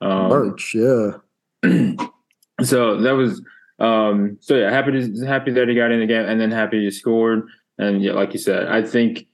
[0.00, 1.12] Um, March, yeah.
[2.62, 3.42] so that was
[3.78, 6.84] um so yeah, happy to happy that he got in the game and then happy
[6.84, 7.46] he scored.
[7.78, 9.26] And yeah, like you said, I think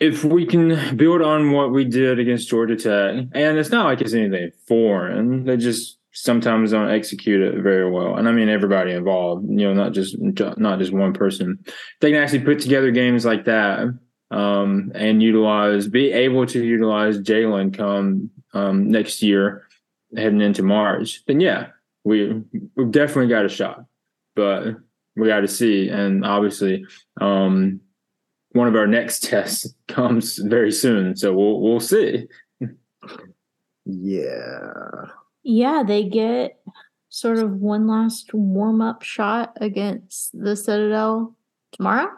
[0.00, 4.00] if we can build on what we did against Georgia Tech, and it's not like
[4.00, 8.16] it's anything foreign, they just sometimes don't execute it very well.
[8.16, 11.64] And I mean everybody involved, you know, not just not just one person.
[12.00, 13.88] They can actually put together games like that
[14.30, 19.66] um, and utilize, be able to utilize Jalen come um, next year,
[20.16, 21.24] heading into March.
[21.26, 21.68] Then yeah,
[22.04, 22.42] we
[22.76, 23.84] we've definitely got a shot,
[24.34, 24.76] but
[25.16, 25.88] we got to see.
[25.88, 26.84] And obviously,
[27.20, 27.80] um,
[28.52, 32.26] one of our next tests comes very soon, so we'll we'll see.
[33.86, 35.06] yeah.
[35.50, 36.60] Yeah, they get
[37.08, 41.34] sort of one last warm up shot against the Citadel
[41.72, 42.10] tomorrow.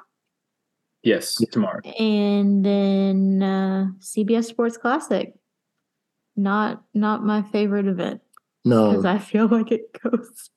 [1.04, 1.80] Yes, tomorrow.
[1.96, 5.32] And then uh, CBS Sports Classic.
[6.34, 8.20] Not not my favorite event.
[8.64, 10.50] No, because I feel like it goes.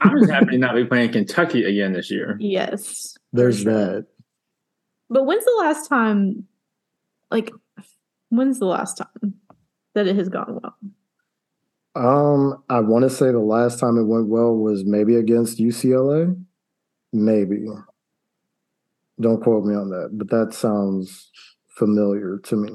[0.00, 2.38] I'm just happy to not be playing Kentucky again this year.
[2.40, 4.06] Yes, there's that.
[5.10, 6.46] But when's the last time?
[7.30, 7.50] Like,
[8.30, 9.34] when's the last time
[9.94, 10.76] that it has gone well?
[11.94, 16.42] Um, I want to say the last time it went well was maybe against UCLA.
[17.12, 17.66] Maybe.
[19.20, 21.30] Don't quote me on that, but that sounds
[21.68, 22.70] familiar to me.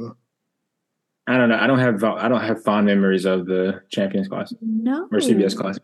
[1.27, 1.57] I don't know.
[1.57, 4.53] I don't have I don't have fond memories of the Champions class.
[4.61, 5.07] No.
[5.11, 5.79] Or CBS class.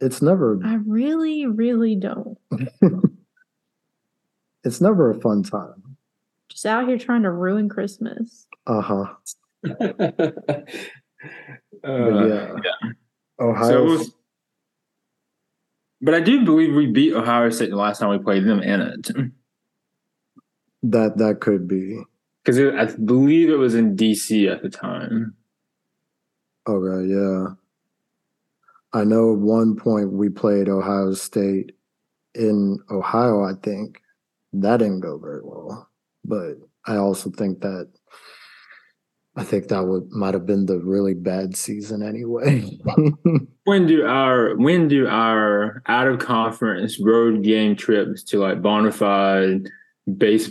[0.00, 2.38] It's never I really, really don't.
[4.64, 5.96] it's never a fun time.
[6.48, 8.46] Just out here trying to ruin Christmas.
[8.66, 9.06] Uh-huh.
[11.86, 12.56] Uh, yeah.
[12.64, 12.90] yeah.
[13.40, 13.98] Ohio.
[13.98, 14.04] So,
[16.00, 18.80] but I do believe we beat Ohio State the last time we played them in
[18.80, 19.10] it.
[20.86, 22.02] That that could be
[22.44, 25.34] because I believe it was in DC at the time.
[26.66, 27.46] Okay, yeah.
[28.92, 31.72] I know at one point we played Ohio State
[32.34, 33.42] in Ohio.
[33.42, 34.02] I think
[34.52, 35.88] that didn't go very well,
[36.24, 36.56] but
[36.86, 37.90] I also think that
[39.36, 42.78] I think that would might have been the really bad season anyway.
[43.64, 48.92] when do our when do our out of conference road game trips to like bona
[48.92, 49.68] fide
[50.16, 50.50] base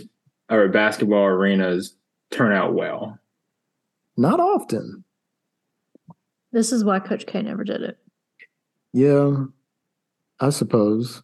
[0.50, 1.96] or basketball arenas
[2.30, 3.18] turn out well?
[4.18, 5.04] Not often.
[6.52, 7.98] This is why Coach K never did it.
[8.92, 9.46] Yeah,
[10.40, 11.22] I suppose.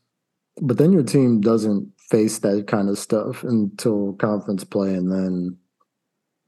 [0.60, 5.56] But then your team doesn't face that kind of stuff until conference play and then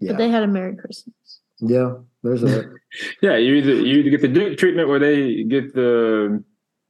[0.02, 0.12] yeah.
[0.12, 1.14] But they had a Merry Christmas.
[1.60, 2.70] Yeah, there's a.
[3.22, 6.42] yeah, you either you either get the Duke treatment where they get the.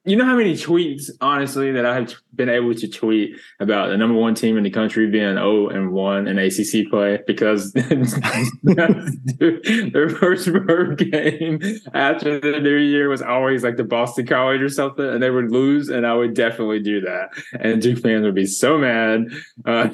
[0.05, 3.97] You know how many tweets, honestly, that I have been able to tweet about the
[3.97, 7.73] number one team in the country being 0 and 1 in ACC play because
[8.65, 11.61] their first road game
[11.95, 15.53] after the new year was always like the Boston College or something, and they would
[15.53, 17.29] lose, and I would definitely do that.
[17.61, 19.29] And Duke fans would be so mad.
[19.65, 19.91] Uh,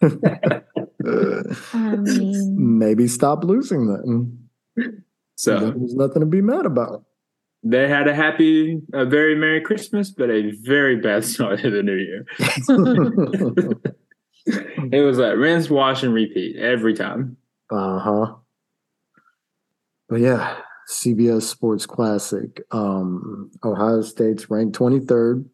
[1.04, 1.96] I
[2.56, 4.38] maybe stop losing then.
[5.36, 7.04] So there's nothing to be mad about.
[7.62, 11.82] They had a happy, a very Merry Christmas, but a very bad start to the
[11.82, 12.26] new year.
[14.92, 17.38] it was like rinse, wash, and repeat every time.
[17.70, 18.34] Uh huh.
[20.08, 20.58] But yeah,
[20.90, 22.62] CBS Sports Classic.
[22.70, 25.46] Um, Ohio State's ranked 23rd.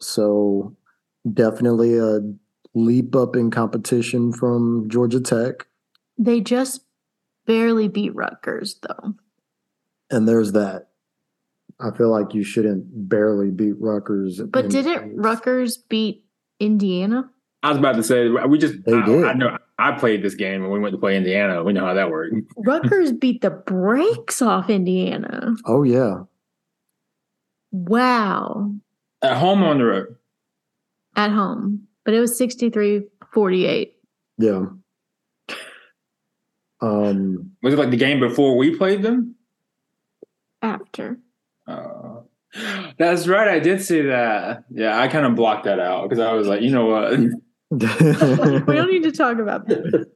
[0.00, 0.76] So
[1.32, 2.20] definitely a
[2.76, 5.66] leap up in competition from Georgia Tech.
[6.18, 6.82] They just
[7.46, 9.14] barely beat Rutgers, though.
[10.10, 10.88] And there's that.
[11.80, 14.40] I feel like you shouldn't barely beat Rutgers.
[14.40, 16.24] But didn't Rutgers beat
[16.60, 17.30] Indiana?
[17.62, 18.84] I was about to say we just.
[18.84, 19.24] They I, did.
[19.24, 21.64] I know I played this game when we went to play Indiana.
[21.64, 22.34] We know how that worked.
[22.56, 25.54] Rutgers beat the brakes off Indiana.
[25.66, 26.22] Oh yeah.
[27.72, 28.72] Wow.
[29.22, 30.16] At home on the road.
[31.16, 33.02] At home but it was 63
[33.34, 33.92] 48.
[34.38, 34.66] Yeah.
[36.80, 39.34] Um, Was it like the game before we played them?
[40.62, 41.18] After.
[41.66, 42.20] Uh,
[42.98, 43.48] that's right.
[43.48, 44.64] I did see that.
[44.70, 47.10] Yeah, I kind of blocked that out because I was like, you know what?
[47.70, 50.06] we don't need to talk about that.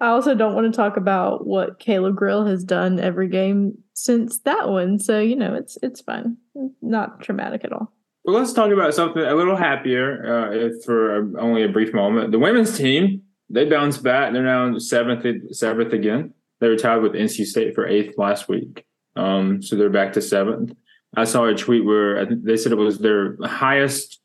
[0.00, 4.38] I also don't want to talk about what Caleb Grill has done every game since
[4.40, 4.98] that one.
[4.98, 6.38] So you know, it's it's fine.
[6.80, 7.92] Not traumatic at all.
[8.24, 11.92] Well, let's talk about something a little happier uh, if for a, only a brief
[11.92, 12.32] moment.
[12.32, 14.32] The women's team they bounced back.
[14.32, 16.32] They're now seventh seventh again.
[16.60, 18.86] They were tied with NC State for eighth last week.
[19.16, 20.74] Um, so they're back to seventh.
[21.16, 24.20] I saw a tweet where they said it was their highest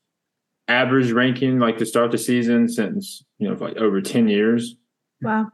[0.66, 4.76] average ranking, like to start the season since you know like over ten years.
[5.20, 5.52] Wow,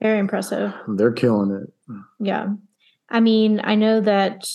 [0.00, 0.74] very impressive.
[0.86, 1.96] They're killing it.
[2.20, 2.48] Yeah,
[3.08, 4.46] I mean, I know that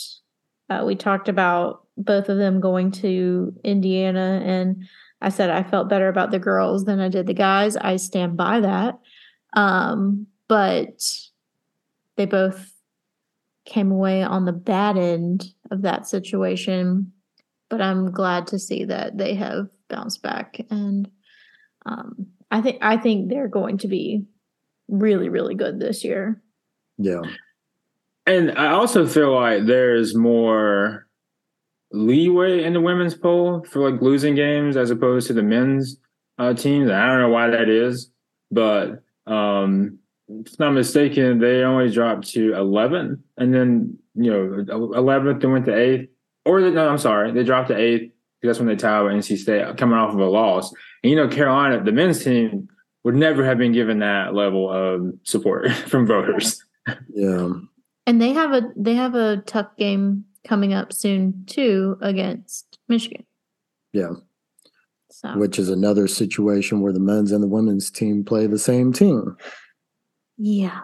[0.70, 4.86] uh, we talked about both of them going to Indiana, and
[5.22, 7.76] I said I felt better about the girls than I did the guys.
[7.76, 9.00] I stand by that.
[9.54, 11.02] Um, but
[12.16, 12.74] they both
[13.66, 17.12] came away on the bad end of that situation.
[17.70, 21.10] But I'm glad to see that they have bounced back, and
[21.86, 24.24] um, I think I think they're going to be
[24.88, 26.42] really really good this year.
[26.98, 27.24] Yeah,
[28.26, 31.07] and I also feel like there's more
[31.92, 35.98] leeway in the women's poll for like losing games as opposed to the men's
[36.38, 36.90] uh, teams.
[36.90, 38.12] I don't know why that is,
[38.52, 45.44] but um, if not mistaken, they only dropped to 11, and then you know 11th
[45.44, 46.10] and went to eighth.
[46.46, 48.12] Or no, I'm sorry, they dropped to eighth
[48.42, 50.74] because that's when they tied with NC State coming off of a loss.
[51.04, 52.70] And you know, Carolina, the men's team
[53.04, 56.64] would never have been given that level of support from voters.
[57.10, 57.50] Yeah,
[58.06, 63.26] and they have a they have a tough game coming up soon too against Michigan.
[63.94, 64.14] Yeah.
[65.10, 65.38] So.
[65.38, 69.36] Which is another situation where the men's and the women's team play the same team.
[70.38, 70.82] Yeah.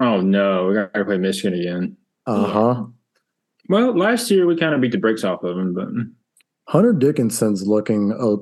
[0.00, 1.96] Oh no, we got to play Michigan again.
[2.26, 2.74] Uh huh.
[2.76, 2.84] Yeah.
[3.68, 5.88] Well, last year we kind of beat the brakes off of them, but
[6.68, 8.36] Hunter Dickinson's looking uh,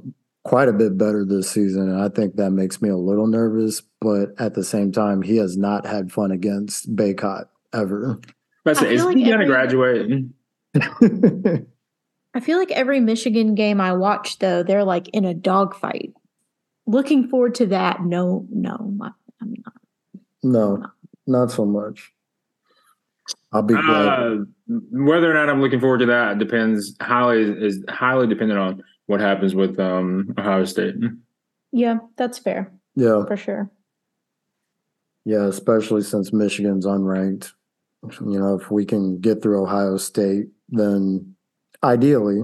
[0.45, 3.83] quite a bit better this season, and I think that makes me a little nervous.
[4.01, 8.21] But at the same time, he has not had fun against Bacot ever.
[8.65, 10.11] But is like he gonna graduate?
[12.35, 16.13] I feel like every Michigan game I watch, though, they're like in a dogfight.
[16.87, 18.03] Looking forward to that.
[18.03, 19.15] No, no, I'm not.
[20.43, 20.85] No,
[21.27, 22.13] not so much.
[23.53, 24.09] I'll be glad.
[24.09, 24.37] Uh,
[24.67, 29.21] whether or not I'm looking forward to that depends highly is highly dependent on what
[29.21, 30.97] happens with um, Ohio State.
[31.73, 32.73] Yeah, that's fair.
[32.97, 33.71] Yeah, for sure.
[35.25, 37.53] Yeah, especially since Michigan's unranked.
[38.21, 41.35] You know, if we can get through Ohio State, then
[41.83, 42.43] ideally,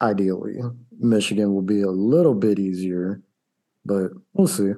[0.00, 0.56] ideally,
[0.98, 3.22] Michigan will be a little bit easier,
[3.84, 4.72] but we'll see.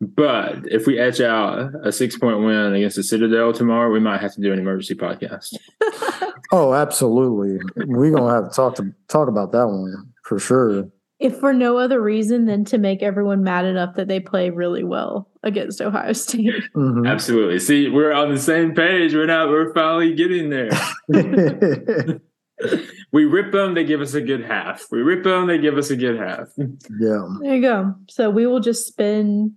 [0.00, 4.20] But if we etch out a six point win against the Citadel tomorrow, we might
[4.20, 5.56] have to do an emergency podcast.
[6.52, 7.58] oh, absolutely.
[7.86, 10.88] We're gonna have to talk to talk about that one for sure.
[11.18, 14.84] If for no other reason than to make everyone mad enough that they play really
[14.84, 16.54] well against Ohio State.
[16.76, 17.06] Mm-hmm.
[17.06, 17.58] Absolutely.
[17.58, 19.14] See, we're on the same page.
[19.14, 19.48] We're not.
[19.48, 20.70] We're finally getting there.
[23.12, 24.86] we rip them, they give us a good half.
[24.90, 26.48] We rip them, they give us a good half.
[26.56, 27.26] Yeah.
[27.40, 27.94] There you go.
[28.08, 29.52] So we will just spend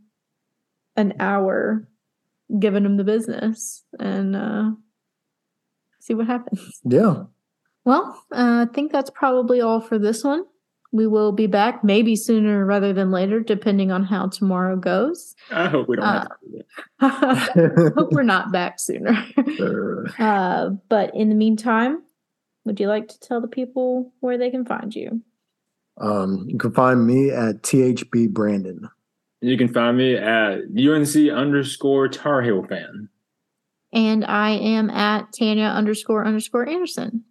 [0.95, 1.87] an hour
[2.59, 4.71] giving them the business and uh,
[5.99, 6.81] see what happens.
[6.83, 7.23] Yeah.
[7.85, 10.43] Well, uh, I think that's probably all for this one.
[10.93, 15.35] We will be back maybe sooner rather than later, depending on how tomorrow goes.
[15.51, 16.25] I hope we don't uh,
[17.95, 19.25] hope we're not back sooner.
[19.55, 20.07] Sure.
[20.19, 22.01] Uh, but in the meantime,
[22.65, 25.21] would you like to tell the people where they can find you?
[25.99, 28.89] Um, you can find me at THB Brandon.
[29.41, 33.09] You can find me at UNC underscore Tar Heel fan.
[33.93, 37.23] And I am at Tanya underscore underscore Anderson.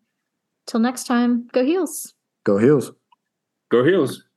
[0.67, 2.15] Till next time, go heels.
[2.45, 2.93] Go heels.
[3.71, 4.30] Go heels.